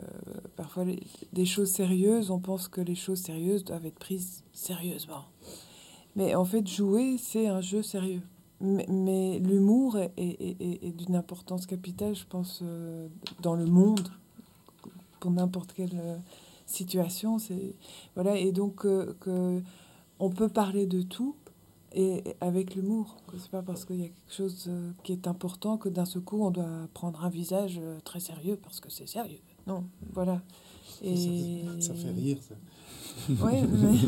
parfois, 0.56 0.84
les- 0.84 1.02
des 1.32 1.46
choses 1.46 1.70
sérieuses, 1.70 2.30
on 2.30 2.38
pense 2.38 2.68
que 2.68 2.80
les 2.82 2.94
choses 2.94 3.20
sérieuses 3.20 3.64
doivent 3.64 3.86
être 3.86 3.98
prises 3.98 4.42
sérieusement. 4.52 5.24
Mais 6.16 6.34
en 6.34 6.44
fait, 6.44 6.66
jouer, 6.66 7.16
c'est 7.18 7.46
un 7.48 7.60
jeu 7.62 7.82
sérieux. 7.82 8.22
Mais, 8.60 8.84
mais 8.90 9.38
l'humour 9.38 9.96
est, 9.98 10.12
est- 10.18 10.56
est- 10.60 10.84
est 10.86 10.92
d'une 10.92 11.16
importance 11.16 11.64
capitale, 11.66 12.14
je 12.14 12.24
pense, 12.28 12.60
euh, 12.62 13.08
dans 13.42 13.54
le 13.54 13.64
monde, 13.64 14.08
pour 15.18 15.30
n'importe 15.30 15.72
quelle 15.72 15.94
euh, 15.94 16.16
situation. 16.66 17.38
C'est 17.38 17.74
voilà, 18.14 18.36
et 18.36 18.52
donc 18.52 18.84
euh, 18.84 19.14
que 19.20 19.62
on 20.20 20.30
peut 20.30 20.48
parler 20.48 20.86
de 20.86 21.02
tout 21.02 21.34
et 21.92 22.22
avec 22.40 22.76
l'humour. 22.76 23.16
C'est 23.36 23.50
pas 23.50 23.62
parce 23.62 23.84
qu'il 23.84 23.96
y 23.96 24.04
a 24.04 24.08
quelque 24.08 24.32
chose 24.32 24.66
euh, 24.68 24.92
qui 25.02 25.12
est 25.12 25.26
important 25.26 25.76
que 25.76 25.88
d'un 25.88 26.04
seul 26.04 26.22
coup 26.22 26.40
on 26.44 26.50
doit 26.52 26.88
prendre 26.94 27.24
un 27.24 27.28
visage 27.30 27.80
euh, 27.82 27.98
très 28.04 28.20
sérieux 28.20 28.56
parce 28.62 28.78
que 28.80 28.90
c'est 28.90 29.08
sérieux. 29.08 29.40
Non, 29.66 29.84
voilà. 30.12 30.40
Et 31.02 31.64
Ça 31.80 31.94
fait 31.94 32.10
rire, 32.10 32.38
ça. 32.42 32.54
Ouais, 33.44 33.62
mais- 33.66 33.98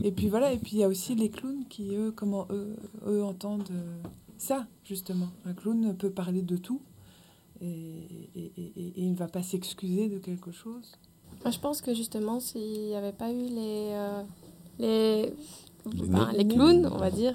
Et 0.06 0.12
puis 0.12 0.28
voilà, 0.28 0.52
et 0.52 0.58
puis 0.58 0.76
il 0.76 0.78
y 0.78 0.84
a 0.84 0.88
aussi 0.88 1.14
les 1.16 1.28
clowns 1.28 1.64
qui, 1.68 1.94
eux, 1.96 2.12
comment 2.12 2.46
eux, 2.50 2.76
eux 3.06 3.22
entendent 3.24 3.68
euh, 3.72 3.98
ça, 4.38 4.66
justement. 4.84 5.26
Un 5.44 5.52
clown 5.54 5.94
peut 5.96 6.10
parler 6.10 6.40
de 6.42 6.56
tout 6.56 6.80
et, 7.60 7.66
et- 8.36 8.52
et- 8.56 8.92
il 8.96 9.10
ne 9.10 9.16
va 9.16 9.26
pas 9.26 9.42
s'excuser 9.42 10.08
de 10.08 10.18
quelque 10.18 10.52
chose. 10.52 10.92
Je 11.44 11.58
pense 11.58 11.80
que 11.82 11.94
justement, 11.94 12.38
s'il 12.40 12.86
n'y 12.86 12.94
avait 12.94 13.12
pas 13.12 13.32
eu 13.32 13.48
les, 13.48 13.88
euh, 13.92 14.22
les, 14.78 15.32
Les 15.92 16.08
ben, 16.08 16.48
clowns, 16.48 16.86
on 16.92 16.98
va 16.98 17.10
dire, 17.10 17.34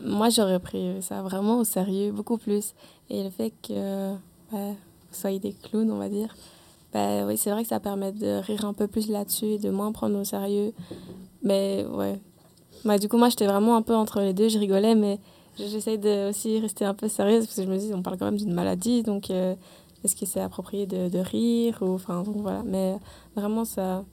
moi, 0.00 0.28
j'aurais 0.28 0.58
pris 0.58 1.02
ça 1.02 1.22
vraiment 1.22 1.58
au 1.58 1.64
sérieux, 1.64 2.12
beaucoup 2.12 2.38
plus. 2.38 2.74
Et 3.10 3.22
le 3.22 3.30
fait 3.30 3.52
que 3.62 4.14
bah, 4.52 4.68
vous 4.68 4.74
soyez 5.12 5.38
des 5.38 5.52
clowns, 5.52 5.90
on 5.90 5.98
va 5.98 6.08
dire, 6.08 6.34
bah, 6.92 7.26
oui, 7.26 7.36
c'est 7.36 7.50
vrai 7.50 7.62
que 7.62 7.68
ça 7.68 7.80
permet 7.80 8.12
de 8.12 8.40
rire 8.40 8.64
un 8.64 8.72
peu 8.72 8.86
plus 8.86 9.08
là-dessus 9.08 9.46
et 9.46 9.58
de 9.58 9.70
moins 9.70 9.92
prendre 9.92 10.18
au 10.18 10.24
sérieux. 10.24 10.72
Mais 11.42 11.84
ouais. 11.92 12.20
Bah, 12.84 12.98
du 12.98 13.08
coup, 13.08 13.16
moi, 13.16 13.28
j'étais 13.28 13.46
vraiment 13.46 13.76
un 13.76 13.82
peu 13.82 13.94
entre 13.94 14.20
les 14.20 14.34
deux, 14.34 14.48
je 14.48 14.58
rigolais, 14.58 14.94
mais 14.94 15.18
j'essaye 15.56 15.98
de 15.98 16.28
aussi 16.28 16.58
rester 16.58 16.84
un 16.84 16.94
peu 16.94 17.08
sérieuse 17.08 17.46
parce 17.46 17.56
que 17.56 17.62
je 17.62 17.68
me 17.68 17.78
dis, 17.78 17.92
on 17.94 18.02
parle 18.02 18.18
quand 18.18 18.26
même 18.26 18.36
d'une 18.36 18.52
maladie, 18.52 19.02
donc 19.02 19.30
euh, 19.30 19.54
est-ce 20.04 20.16
que 20.16 20.26
c'est 20.26 20.40
approprié 20.40 20.86
de, 20.86 21.08
de 21.08 21.18
rire 21.18 21.78
ou 21.80 21.94
enfin 21.94 22.22
donc 22.22 22.36
voilà. 22.38 22.62
Mais 22.64 22.96
vraiment, 23.34 23.64
ça, 23.64 24.04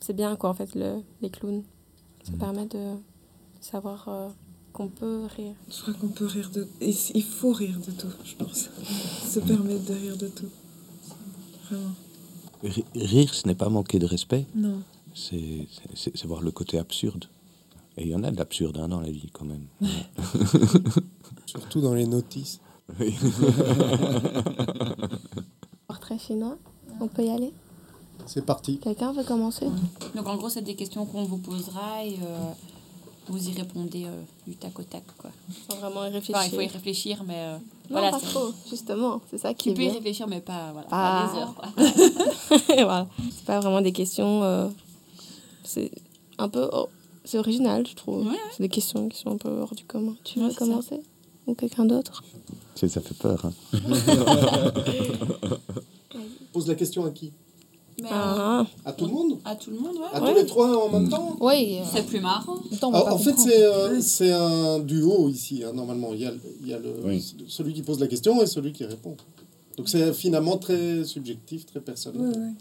c'est 0.00 0.14
bien 0.14 0.34
quoi 0.36 0.50
en 0.50 0.54
fait 0.54 0.74
le, 0.74 1.02
les 1.22 1.30
clowns. 1.30 1.62
Ça 2.30 2.36
permet 2.38 2.66
de 2.66 2.94
savoir 3.60 4.08
euh, 4.08 4.28
qu'on 4.72 4.88
peut 4.88 5.26
rire. 5.36 5.54
Je 5.70 5.80
crois 5.82 5.94
qu'on 5.94 6.08
peut 6.08 6.26
rire 6.26 6.50
de... 6.52 6.66
Il 6.80 6.94
il 7.14 7.22
faut 7.22 7.52
rire 7.52 7.78
de 7.86 7.90
tout, 7.92 8.08
je 8.24 8.34
pense. 8.36 8.68
Se 9.26 9.40
permettre 9.40 9.84
de 9.86 9.94
rire 9.94 10.16
de 10.16 10.28
tout. 10.28 10.48
Vraiment. 11.70 11.94
Ri- 12.62 12.84
Rire, 12.94 13.32
ce 13.34 13.46
n'est 13.46 13.54
pas 13.54 13.68
manquer 13.68 13.98
de 13.98 14.06
respect. 14.06 14.46
Non. 14.54 14.82
C'est 15.14 15.66
voir 16.26 16.42
le 16.42 16.50
côté 16.50 16.78
absurde. 16.78 17.24
Et 17.96 18.02
il 18.02 18.08
y 18.10 18.14
en 18.14 18.22
a 18.22 18.30
de 18.30 18.36
l'absurde 18.36 18.78
hein, 18.78 18.88
dans 18.88 19.00
la 19.00 19.10
vie, 19.10 19.28
quand 19.32 19.44
même. 19.44 19.66
Surtout 21.46 21.80
dans 21.80 21.94
les 21.94 22.06
notices. 22.06 22.60
Oui. 23.00 23.14
Portrait 25.88 26.18
chinois, 26.18 26.56
on 27.00 27.08
peut 27.08 27.24
y 27.24 27.30
aller? 27.30 27.52
C'est 28.26 28.44
parti. 28.44 28.78
Quelqu'un 28.78 29.12
veut 29.12 29.24
commencer? 29.24 29.66
Donc 30.14 30.26
en 30.28 30.36
gros, 30.36 30.48
c'est 30.48 30.62
des 30.62 30.74
questions 30.74 31.04
qu'on 31.06 31.24
vous 31.24 31.38
posera 31.38 32.04
et 32.04 32.14
euh, 32.22 32.38
vous 33.28 33.48
y 33.48 33.52
répondez 33.52 34.04
euh, 34.04 34.20
du 34.46 34.54
tac 34.56 34.78
au 34.78 34.82
tac. 34.82 35.02
Quoi. 35.16 35.30
Sans 35.68 35.76
vraiment 35.78 36.04
y 36.04 36.10
réfléchir. 36.10 36.36
Enfin, 36.36 36.46
il 36.46 36.54
faut 36.54 36.60
y 36.60 36.66
réfléchir, 36.66 37.24
mais 37.26 37.34
euh, 37.36 37.56
Non, 37.56 37.60
voilà. 37.90 38.10
pas 38.10 38.20
trop, 38.20 38.50
justement. 38.68 39.20
C'est 39.30 39.38
ça 39.38 39.54
qui 39.54 39.64
Tu 39.64 39.70
est 39.70 39.74
peux 39.74 39.82
y 39.82 39.96
réfléchir, 39.96 40.26
mais 40.28 40.40
pas, 40.40 40.72
voilà, 40.72 40.88
Pas- 40.88 41.28
pas 41.28 41.32
des 41.32 41.38
heures. 41.40 41.54
Quoi. 41.54 42.74
voilà. 42.84 43.06
C'est 43.34 43.44
pas 43.46 43.60
vraiment 43.60 43.80
des 43.80 43.92
questions. 43.92 44.42
euh, 44.42 44.68
c'est 45.64 45.90
un 46.38 46.48
peu. 46.50 46.68
oh, 46.72 46.88
c'est 47.24 47.38
original, 47.38 47.86
je 47.86 47.94
trouve. 47.94 48.24
Ouais, 48.26 48.32
ouais. 48.32 48.38
C'est 48.56 48.62
des 48.62 48.68
questions 48.68 49.08
qui 49.08 49.18
sont 49.18 49.30
un 49.32 49.36
peu 49.36 49.48
hors 49.50 49.74
du 49.74 49.84
commun. 49.84 50.14
Tu 50.24 50.38
Ouais, 50.38 50.46
veux 50.46 50.50
ça. 50.52 50.58
commencer? 50.58 51.00
Ou 51.46 51.54
quelqu'un 51.54 51.84
d'autre? 51.86 52.22
C'est- 52.74 52.88
Ça 52.88 53.00
fait 53.00 53.14
peur. 53.16 53.44
hein. 53.46 53.52
Pose 56.52 56.66
la 56.68 56.74
question 56.74 57.04
à 57.04 57.10
qui? 57.10 57.32
Mais, 58.02 58.08
Ah. 58.12 58.64
À 58.84 58.92
tout 58.92 59.06
le 59.06 59.12
monde 59.12 59.38
À 59.44 59.56
tout 59.56 59.70
le 59.70 59.78
monde, 59.78 59.96
ouais. 59.96 60.06
À 60.12 60.22
Ouais. 60.22 60.30
tous 60.32 60.38
les 60.40 60.46
trois 60.46 60.86
en 60.86 60.90
même 60.90 61.08
temps 61.08 61.36
Oui. 61.40 61.78
C'est 61.92 62.06
plus 62.06 62.20
marrant. 62.20 62.56
Attends, 62.72 62.90
Ah, 62.94 63.12
en 63.12 63.18
fait, 63.18 63.36
c'est 63.38 63.62
euh, 63.64 64.00
c'est 64.00 64.30
un 64.32 64.78
duo 64.78 65.28
ici, 65.28 65.62
hein, 65.64 65.72
normalement. 65.72 66.10
Il 66.12 66.20
y 66.20 66.26
a, 66.26 66.32
il 66.62 66.68
y 66.68 66.74
a 66.74 66.78
le, 66.78 66.90
Oui. 67.04 67.34
celui 67.48 67.74
qui 67.74 67.82
pose 67.82 67.98
la 68.00 68.06
question 68.06 68.40
et 68.42 68.46
celui 68.46 68.72
qui 68.72 68.84
répond. 68.84 69.16
Donc 69.76 69.88
c'est 69.88 70.12
finalement 70.12 70.56
très 70.58 71.04
subjectif, 71.04 71.66
très 71.66 71.80
personnel. 71.80 72.20
Ouais, 72.20 72.36
ouais. 72.38 72.52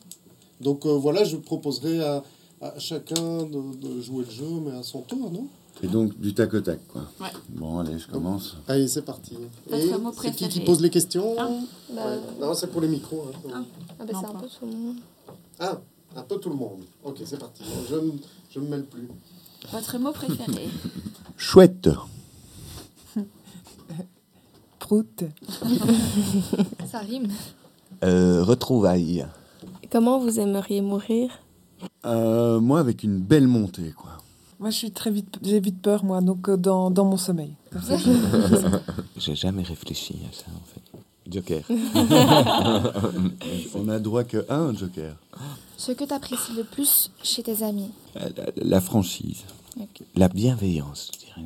Donc 0.62 0.86
euh, 0.86 0.93
voilà, 0.97 1.23
je 1.23 1.38
proposerai 1.38 2.04
à, 2.04 2.23
à 2.62 2.80
chacun 2.80 3.43
de, 3.43 3.76
de 3.88 4.02
jouer 4.02 4.26
le 4.26 4.32
jeu, 4.32 4.50
mais 4.65 4.71
à 4.78 4.84
son 4.84 5.02
tour, 5.02 5.32
non? 5.32 5.47
Et 5.84 5.88
donc, 5.88 6.19
du 6.19 6.34
tac 6.34 6.52
au 6.56 6.62
tac, 6.62 6.80
quoi. 6.88 7.04
Ouais. 7.21 7.28
Bon, 7.50 7.78
allez, 7.78 8.00
je 8.00 8.08
commence. 8.08 8.56
Allez, 8.67 8.88
c'est 8.88 9.04
parti. 9.04 9.36
C'est 9.69 10.36
qui 10.36 10.47
qui 10.50 10.60
pose 10.62 10.82
les 10.82 10.89
questions? 10.89 11.36
Ah. 11.38 11.47
Bah, 11.93 12.02
Ouais. 12.08 12.17
Non, 12.47 12.54
c'est 12.56 12.65
pour 12.71 12.82
les 12.82 12.88
micros. 12.88 13.26
hein. 13.54 13.63
ah, 14.00 14.04
bah, 14.04 14.12
Non, 14.12 14.19
c'est 14.19 14.26
un 14.28 14.39
peu 14.39 14.47
tout 14.47 14.65
le 14.65 14.71
monde. 14.76 14.95
Ah, 15.60 15.80
un 16.15 16.22
peu 16.24 16.38
tout 16.38 16.50
le 16.50 16.56
monde. 16.56 16.82
Ok, 17.04 17.17
c'est 17.26 17.39
parti. 17.39 17.63
Je 17.89 17.96
ne 17.96 18.12
je 18.52 18.60
me 18.60 18.67
mêle 18.70 18.86
plus. 18.86 19.08
Votre 19.72 19.98
mot 19.98 20.12
préféré 20.12 20.67
Chouette. 21.38 21.89
Sprout. 24.80 25.24
Ça 26.89 27.00
rime. 27.00 27.28
Euh, 28.04 28.43
retrouvailles. 28.43 29.26
Comment 29.91 30.20
vous 30.20 30.39
aimeriez 30.39 30.80
mourir? 30.82 31.30
Euh, 32.06 32.60
moi, 32.62 32.80
avec 32.80 33.04
une 33.04 33.20
belle 33.20 33.48
montée, 33.48 33.91
quoi. 33.91 34.12
Moi, 34.60 34.70
je 34.70 34.78
suis 34.78 34.91
très 34.91 35.12
vite, 35.12 35.38
j'ai 35.43 35.60
vite 35.60 35.82
peur, 35.82 36.04
moi, 36.06 36.22
donc 36.22 36.48
euh, 36.50 36.56
dans, 36.58 36.89
dans 36.89 37.06
mon 37.06 37.17
sommeil. 37.17 37.54
Comme 37.72 37.82
ça, 37.82 37.98
je- 37.98 38.80
J'ai 39.17 39.36
jamais 39.36 39.62
réfléchi 39.63 40.15
à 40.30 40.34
ça, 40.34 40.46
en 40.56 40.63
fait. 40.65 40.82
Joker. 41.30 41.62
On 43.76 43.90
a 43.90 44.00
droit 44.00 44.24
que 44.24 44.46
un 44.50 44.74
joker. 44.76 45.16
Ce 45.78 45.92
que 45.92 46.04
tu 46.06 46.13
apprécies 46.13 46.54
le 46.56 46.63
plus 46.63 47.12
chez 47.24 47.44
tes 47.44 47.63
amis. 47.63 47.92
La, 48.16 48.30
la- 48.30 48.52
la 48.56 48.82
franchise. 48.82 49.44
La 50.16 50.28
bienveillance, 50.30 51.12
je 51.13 51.20
dirais. 51.26 51.42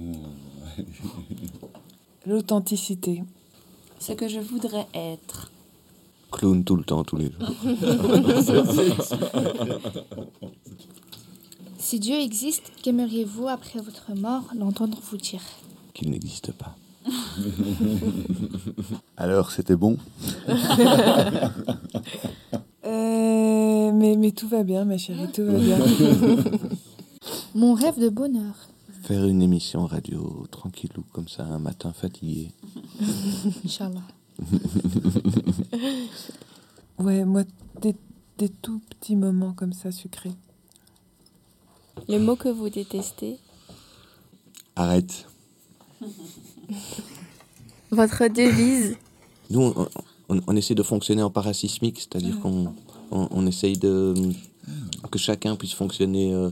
L'authenticité. 2.26 3.24
Ce 4.00 4.14
que 4.14 4.28
je 4.28 4.40
voudrais 4.40 4.88
être. 4.94 5.52
Clown 6.32 6.64
tout 6.64 6.76
le 6.78 6.84
temps, 6.84 7.04
tous 7.04 7.18
les 7.18 7.32
jours. 7.32 7.50
Si 11.78 12.00
Dieu 12.00 12.16
existe, 12.16 12.72
qu'aimeriez-vous 12.84 13.48
après 13.48 13.80
votre 13.82 14.14
mort 14.16 14.44
l'entendre 14.58 14.98
vous 15.10 15.18
dire? 15.18 15.42
Qu'il 15.94 16.10
n'existe 16.12 16.52
pas. 16.54 16.76
Alors, 19.18 19.52
c'était 19.52 19.76
bon 19.76 19.98
Euh, 22.84 23.92
mais, 23.94 24.16
mais 24.18 24.32
tout 24.32 24.48
va 24.48 24.64
bien, 24.64 24.86
ma 24.86 24.98
chérie, 24.98 25.32
tout 25.32 25.46
va 25.46 25.54
bien. 25.54 25.78
Mon 27.56 27.74
rêve 27.76 28.00
de 28.00 28.10
bonheur. 28.10 28.56
Faire 29.04 29.26
une 29.26 29.42
émission 29.44 29.86
radio 29.86 30.48
tranquillou, 30.50 31.04
comme 31.14 31.28
ça, 31.28 31.44
un 31.44 31.60
matin 31.60 31.94
fatigué. 31.94 32.52
Inch'Allah. 33.64 34.02
Ouais, 36.98 37.24
moi, 37.24 37.44
des, 37.82 37.96
des 38.40 38.50
tout 38.50 38.82
petits 38.90 39.16
moments 39.16 39.54
comme 39.54 39.74
ça, 39.74 39.92
sucrés. 39.92 40.34
Les 42.08 42.20
mots 42.20 42.36
que 42.36 42.50
vous 42.50 42.70
détestez? 42.70 43.38
Arrête. 44.76 45.28
Votre 47.92 48.28
devise 48.28 48.98
Nous, 49.50 49.62
on, 49.62 49.88
on- 50.30 50.42
on 50.48 50.56
essaie 50.56 50.76
de 50.76 50.84
fonctionner 50.84 51.22
en 51.24 51.30
parasismique, 51.30 52.00
c'est-à-dire 52.00 52.40
qu'on 52.40 52.74
on, 53.12 53.28
on 53.32 53.46
essaye 53.48 53.78
de 53.78 54.14
que 55.10 55.20
chacun 55.20 55.56
puisse 55.58 55.74
fonctionner 55.74 56.34
euh, 56.34 56.50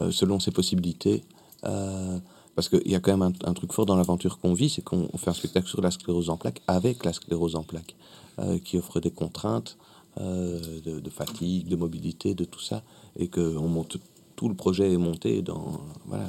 euh, 0.00 0.12
selon 0.12 0.38
ses 0.38 0.52
possibilités. 0.52 1.24
Euh, 1.64 2.18
parce 2.54 2.68
qu'il 2.68 2.86
y 2.88 2.94
a 2.94 3.00
quand 3.00 3.16
même 3.16 3.22
un, 3.44 3.48
un 3.50 3.52
truc 3.54 3.72
fort 3.72 3.84
dans 3.86 3.96
l'aventure 3.96 4.38
qu'on 4.38 4.54
vit, 4.54 4.70
c'est 4.70 4.82
qu'on 4.82 5.08
on 5.12 5.18
fait 5.18 5.30
un 5.30 5.34
spectacle 5.34 5.66
sur 5.68 5.80
la 5.82 5.90
sclérose 5.90 6.30
en 6.30 6.36
plaques 6.36 6.62
avec 6.68 7.04
la 7.04 7.12
sclérose 7.12 7.56
en 7.56 7.64
plaques, 7.64 7.96
euh, 8.38 8.58
qui 8.58 8.78
offre 8.78 9.00
des 9.00 9.10
contraintes 9.10 9.76
de, 10.18 10.98
de 11.00 11.10
fatigue, 11.10 11.68
de 11.68 11.76
mobilité, 11.76 12.34
de 12.34 12.44
tout 12.44 12.60
ça, 12.60 12.82
et 13.18 13.26
que 13.28 13.56
on 13.58 13.68
monte 13.68 13.98
tout 14.36 14.48
le 14.48 14.54
projet 14.54 14.92
est 14.92 14.96
monté 14.98 15.42
dans 15.42 15.80
voilà 16.06 16.28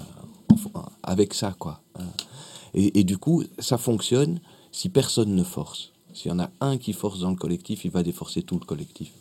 en- 0.74 0.86
avec 1.04 1.34
ça 1.34 1.54
quoi. 1.58 1.82
Et, 2.74 3.04
du 3.04 3.18
coup, 3.18 3.44
ça 3.60 3.78
fonctionne 3.78 4.40
si 4.72 4.90
personne 4.90 5.36
ne 5.36 5.44
force. 5.44 5.92
S'il 6.14 6.32
y 6.32 6.34
en 6.34 6.40
a 6.40 6.50
un 6.62 6.78
qui 6.78 6.94
force 6.94 7.20
dans 7.20 7.30
le 7.30 7.36
collectif, 7.36 7.86
il 7.86 7.92
va 7.92 8.04
déforcer 8.04 8.42
tout 8.42 8.60
le 8.60 8.66
collectif. 8.66 9.12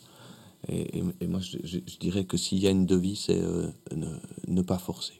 Et, 0.69 1.03
moi, 1.27 1.41
je, 1.41 1.79
dirais 2.01 2.25
que 2.25 2.37
s'il 2.37 2.59
y 2.59 2.67
a 2.67 2.71
une 2.71 2.87
devise, 2.87 3.21
c'est 3.27 3.41
euh, 3.41 3.69
ne, 4.49 4.63
pas 4.63 4.79
forcer. 4.79 5.15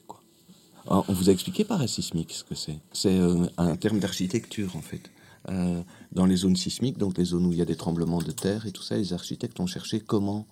On 0.89 1.01
vous 1.09 1.29
a 1.29 1.33
expliqué 1.33 1.65
parasismique 1.65 2.31
ce 2.31 2.43
que 2.43 2.55
c'est. 2.55 2.79
C'est 2.93 3.17
euh, 3.17 3.45
un 3.57 3.75
terme 3.75 3.99
d'architecture, 3.99 4.75
en 4.75 4.81
fait. 4.81 5.11
Euh, 5.49 5.81
dans 6.11 6.25
les 6.25 6.37
zones 6.37 6.55
sismiques, 6.55 6.97
donc 6.97 7.17
les 7.17 7.25
zones 7.25 7.45
où 7.45 7.51
il 7.51 7.57
y 7.57 7.61
a 7.61 7.65
des 7.65 7.75
tremblements 7.75 8.21
de 8.21 8.31
terre 8.31 8.65
et 8.65 8.71
tout 8.71 8.83
ça, 8.83 8.97
les 8.97 9.13
architectes 9.13 9.59
ont 9.59 9.67
cherché 9.67 9.99
comment 9.99 10.45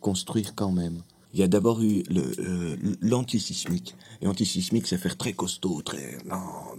construire 0.00 0.54
quand 0.54 0.72
même. 0.72 1.00
Il 1.34 1.40
y 1.40 1.42
a 1.42 1.48
d'abord 1.48 1.82
eu 1.82 2.02
euh, 2.10 2.76
l'antisismique. 3.00 3.94
Et 4.20 4.26
antisismique, 4.26 4.86
c'est 4.86 4.98
faire 4.98 5.16
très 5.16 5.32
costaud, 5.32 5.80
très 5.82 6.18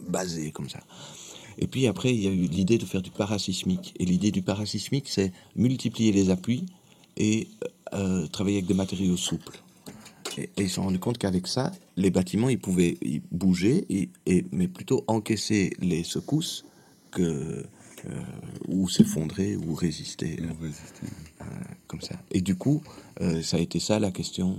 basé 0.08 0.52
comme 0.52 0.70
ça. 0.70 0.80
Et 1.58 1.68
puis 1.68 1.88
après, 1.88 2.14
il 2.14 2.22
y 2.22 2.28
a 2.28 2.32
eu 2.32 2.48
l'idée 2.48 2.78
de 2.78 2.86
faire 2.86 3.02
du 3.02 3.12
parasismique. 3.12 3.94
Et 4.00 4.06
l'idée 4.06 4.32
du 4.32 4.42
parasismique, 4.42 5.08
c'est 5.08 5.32
multiplier 5.56 6.12
les 6.12 6.30
appuis 6.30 6.66
et 7.18 7.48
euh, 7.94 8.28
travailler 8.28 8.58
avec 8.58 8.68
des 8.68 8.74
matériaux 8.74 9.18
souples. 9.18 9.62
Et, 10.38 10.50
ils 10.58 10.70
se 10.70 10.76
sont 10.76 10.84
rendus 10.84 11.00
compte 11.00 11.18
qu'avec 11.20 11.48
ça, 11.48 11.72
les 11.96 12.10
bâtiments, 12.10 12.50
ils 12.50 12.60
pouvaient 12.60 12.98
bouger, 13.32 13.86
et- 13.90 14.46
mais 14.52 14.68
plutôt 14.68 15.04
encaisser 15.08 15.74
les 15.80 16.04
secousses 16.04 16.66
que, 17.12 17.64
euh, 18.10 18.22
ou 18.68 18.90
s'effondrer 18.90 19.56
ou 19.56 19.74
résister. 19.74 20.38
euh, 21.42 21.46
comme 21.88 22.02
ça. 22.02 22.16
Et 22.32 22.42
du 22.42 22.56
coup, 22.56 22.82
euh, 23.22 23.42
ça 23.42 23.58
a 23.58 23.60
été 23.60 23.80
ça 23.80 24.00
la 24.00 24.12
question. 24.12 24.58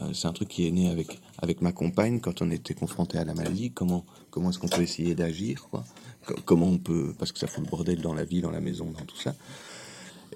Euh, 0.00 0.12
c'est 0.14 0.26
un 0.26 0.32
truc 0.32 0.48
qui 0.48 0.66
est 0.66 0.70
né 0.70 0.88
avec, 0.88 1.20
avec 1.38 1.60
ma 1.60 1.72
compagne 1.72 2.20
quand 2.20 2.42
on 2.42 2.50
était 2.50 2.74
confronté 2.74 3.18
à 3.18 3.24
la 3.24 3.34
maladie. 3.34 3.70
Comment, 3.70 4.04
comment 4.30 4.50
est-ce 4.50 4.58
qu'on 4.58 4.68
peut 4.68 4.82
essayer 4.82 5.14
d'agir 5.14 5.68
quoi? 5.70 5.84
Co- 6.26 6.34
Comment 6.44 6.66
on 6.68 6.78
peut. 6.78 7.14
Parce 7.18 7.30
que 7.32 7.38
ça 7.38 7.46
fout 7.46 7.64
le 7.64 7.70
bordel 7.70 8.00
dans 8.00 8.14
la 8.14 8.24
vie, 8.24 8.40
dans 8.40 8.50
la 8.50 8.60
maison, 8.60 8.86
dans 8.90 9.04
tout 9.04 9.16
ça. 9.20 9.34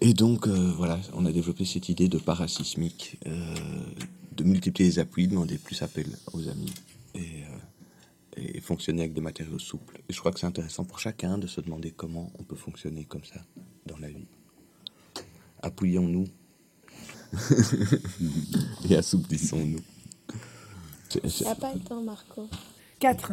Et 0.02 0.12
donc, 0.12 0.46
voilà, 0.46 1.00
on 1.14 1.24
a 1.24 1.32
développé 1.32 1.64
cette 1.64 1.88
idée 1.88 2.08
de 2.08 2.18
parasismique, 2.18 3.18
de 4.36 4.44
multiplier 4.44 4.90
les 4.90 4.98
appuis, 4.98 5.26
demander 5.26 5.56
plus 5.56 5.80
appel 5.80 6.06
aux 6.34 6.48
amis 6.48 6.72
et, 7.14 7.20
et 8.36 8.60
fonctionner 8.60 9.02
avec 9.02 9.14
des 9.14 9.20
matériaux 9.20 9.58
souples. 9.58 10.02
Et 10.08 10.12
je 10.12 10.20
crois 10.20 10.32
que 10.32 10.40
c'est 10.40 10.46
intéressant 10.46 10.84
pour 10.84 10.98
chacun 10.98 11.38
de 11.38 11.46
se 11.46 11.60
demander 11.60 11.90
comment 11.90 12.32
on 12.38 12.42
peut 12.42 12.56
fonctionner 12.56 13.04
comme 13.04 13.24
ça 13.24 13.40
dans 13.86 13.96
la 13.98 14.08
vie. 14.08 14.26
Appuyons-nous 15.62 16.26
et 18.90 18.96
assouplissons-nous. 18.96 19.80
Il 21.24 21.30
n'y 21.40 21.46
a 21.46 21.54
pas 21.54 21.72
le 21.72 21.80
temps, 21.80 22.02
Marco. 22.02 22.48
4. 22.98 23.32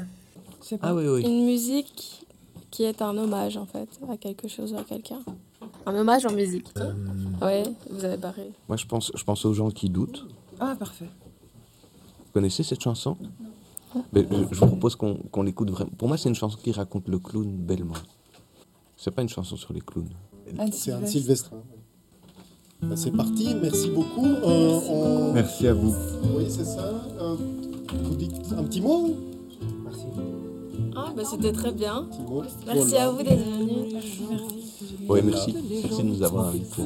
Ah 0.81 0.95
oui, 0.95 1.07
oui. 1.07 1.21
Une 1.23 1.45
musique 1.45 2.25
qui 2.71 2.83
est 2.83 3.01
un 3.01 3.17
hommage, 3.17 3.57
en 3.57 3.65
fait, 3.65 3.89
à 4.09 4.17
quelque 4.17 4.47
chose 4.47 4.73
ou 4.73 4.77
à 4.77 4.83
quelqu'un. 4.83 5.19
Un 5.85 5.95
hommage 5.95 6.25
en 6.25 6.31
musique. 6.31 6.67
Ouais, 7.41 7.63
vous 7.89 8.05
avez 8.05 8.17
barré. 8.17 8.51
Moi, 8.67 8.77
je 8.77 8.85
pense, 8.85 9.11
je 9.13 9.23
pense 9.23 9.45
aux 9.45 9.53
gens 9.53 9.69
qui 9.69 9.89
doutent. 9.89 10.25
Ah, 10.59 10.75
parfait. 10.77 11.09
Vous 12.25 12.31
connaissez 12.33 12.63
cette 12.63 12.81
chanson? 12.81 13.17
Mais 14.11 14.25
je, 14.29 14.35
je 14.55 14.59
vous 14.59 14.67
propose 14.67 14.95
qu'on 14.95 15.15
qu'on 15.31 15.43
l'écoute 15.43 15.69
vraiment. 15.71 15.91
Pour 15.97 16.07
moi, 16.07 16.17
c'est 16.17 16.29
une 16.29 16.35
chanson 16.35 16.57
qui 16.61 16.71
raconte 16.71 17.07
le 17.07 17.19
clown 17.19 17.47
bellement. 17.57 17.93
C'est 18.97 19.11
pas 19.11 19.21
une 19.21 19.29
chanson 19.29 19.55
sur 19.55 19.73
les 19.73 19.81
clowns. 19.81 20.09
C'est 20.71 20.91
Anne 20.91 21.05
Sylvestre. 21.07 21.51
Ben, 22.81 22.95
c'est 22.97 23.11
parti, 23.11 23.55
merci 23.61 23.89
beaucoup. 23.91 24.25
Euh, 24.25 24.79
on- 24.89 25.33
Merci 25.33 25.67
à 25.67 25.73
vous. 25.73 25.95
Oui, 26.35 26.45
c'est 26.49 26.65
ça. 26.65 26.83
Euh, 27.19 27.35
vous 28.03 28.15
dites 28.15 28.35
un 28.57 28.63
petit 28.63 28.81
mot 28.81 29.09
Ah, 30.95 31.13
bah 31.15 31.23
c'était 31.25 31.51
très 31.53 31.71
bien. 31.71 32.07
Merci 32.65 32.89
Voilà. 32.89 33.05
à 33.07 33.11
vous 33.11 33.23
d'être 33.23 33.39
venus. 33.39 33.93
Oui, 35.07 35.19
merci. 35.23 35.55
Merci 35.83 36.03
de 36.03 36.07
nous 36.07 36.23
avoir 36.23 36.47
invités. 36.47 36.83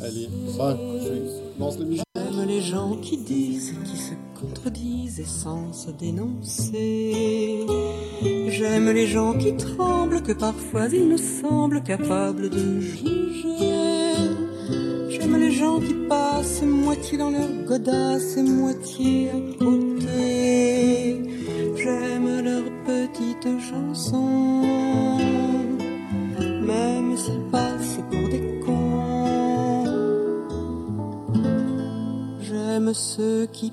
Allez, 0.00 0.28
bah, 0.58 0.76
je 1.02 1.60
lance 1.60 1.78
la 1.78 1.84
musique. 1.86 2.04
J'aime 2.16 2.46
les 2.46 2.60
gens 2.60 2.96
qui 2.96 3.16
disent, 3.18 3.74
qui 3.84 3.96
se 3.96 4.12
contredisent 4.40 5.20
et 5.20 5.24
sans 5.24 5.72
se 5.72 5.90
dénoncer. 5.90 7.66
J'aime 8.48 8.90
les 8.90 9.06
gens 9.06 9.34
qui 9.34 9.56
tremblent, 9.56 10.22
que 10.22 10.32
parfois 10.32 10.86
ils 10.88 11.08
nous 11.08 11.18
semblent 11.18 11.82
capables 11.82 12.48
de 12.48 12.80
juger. 12.80 14.14
J'aime 15.10 15.36
les 15.36 15.52
gens 15.52 15.78
qui 15.80 15.94
passent 16.08 16.62
moitié 16.62 17.18
dans 17.18 17.30
leur 17.30 17.48
godasse 17.66 18.36
et 18.36 18.42
moitié 18.42 19.30
à 19.30 19.40
côté. 19.58 21.22
J'aime 21.76 22.40
leurs 22.42 22.70
petites 22.84 23.60
chansons, 23.68 25.08
même 26.62 27.16
s'ils 27.16 27.50
passent 27.50 28.00
pour 28.10 28.28
des 28.28 28.60
cons. 28.64 29.84
J'aime 32.40 32.92
ceux 32.94 33.46
qui 33.46 33.72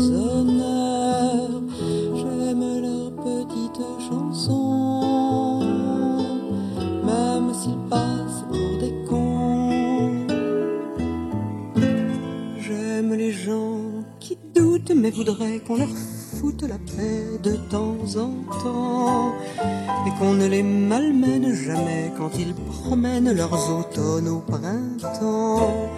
mais 15.39 15.59
qu'on 15.59 15.75
leur 15.75 15.89
foute 15.89 16.63
la 16.63 16.77
paix 16.77 17.39
de 17.43 17.55
temps 17.69 17.97
en 18.17 18.31
temps 18.63 19.33
et 20.07 20.19
qu'on 20.19 20.33
ne 20.33 20.47
les 20.47 20.63
malmène 20.63 21.53
jamais 21.53 22.11
quand 22.17 22.31
ils 22.39 22.53
promènent 22.53 23.33
leurs 23.33 23.79
automnes 23.79 24.29
au 24.29 24.39
printemps. 24.39 25.89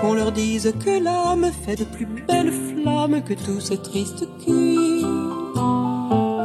Qu'on 0.00 0.14
leur 0.14 0.32
dise 0.32 0.72
que 0.84 1.02
l'âme 1.02 1.50
fait 1.64 1.76
de 1.76 1.84
plus 1.84 2.06
belles 2.06 2.52
flammes 2.52 3.22
que 3.22 3.34
tous 3.34 3.60
ces 3.60 3.78
tristes 3.78 4.26
culs 4.44 5.04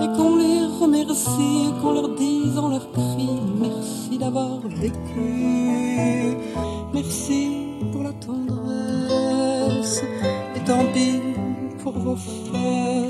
et 0.01 0.07
qu'on 0.15 0.35
les 0.37 0.65
remercie 0.79 1.73
qu'on 1.81 1.93
leur 1.93 2.15
dise 2.15 2.57
en 2.57 2.69
leur 2.69 2.91
cri 2.91 3.29
merci 3.59 4.17
d'avoir 4.17 4.59
vécu, 4.67 6.37
merci 6.93 7.49
pour 7.91 8.03
la 8.03 8.13
tendresse 8.13 8.48
et 12.15 12.15
tant 12.53 13.08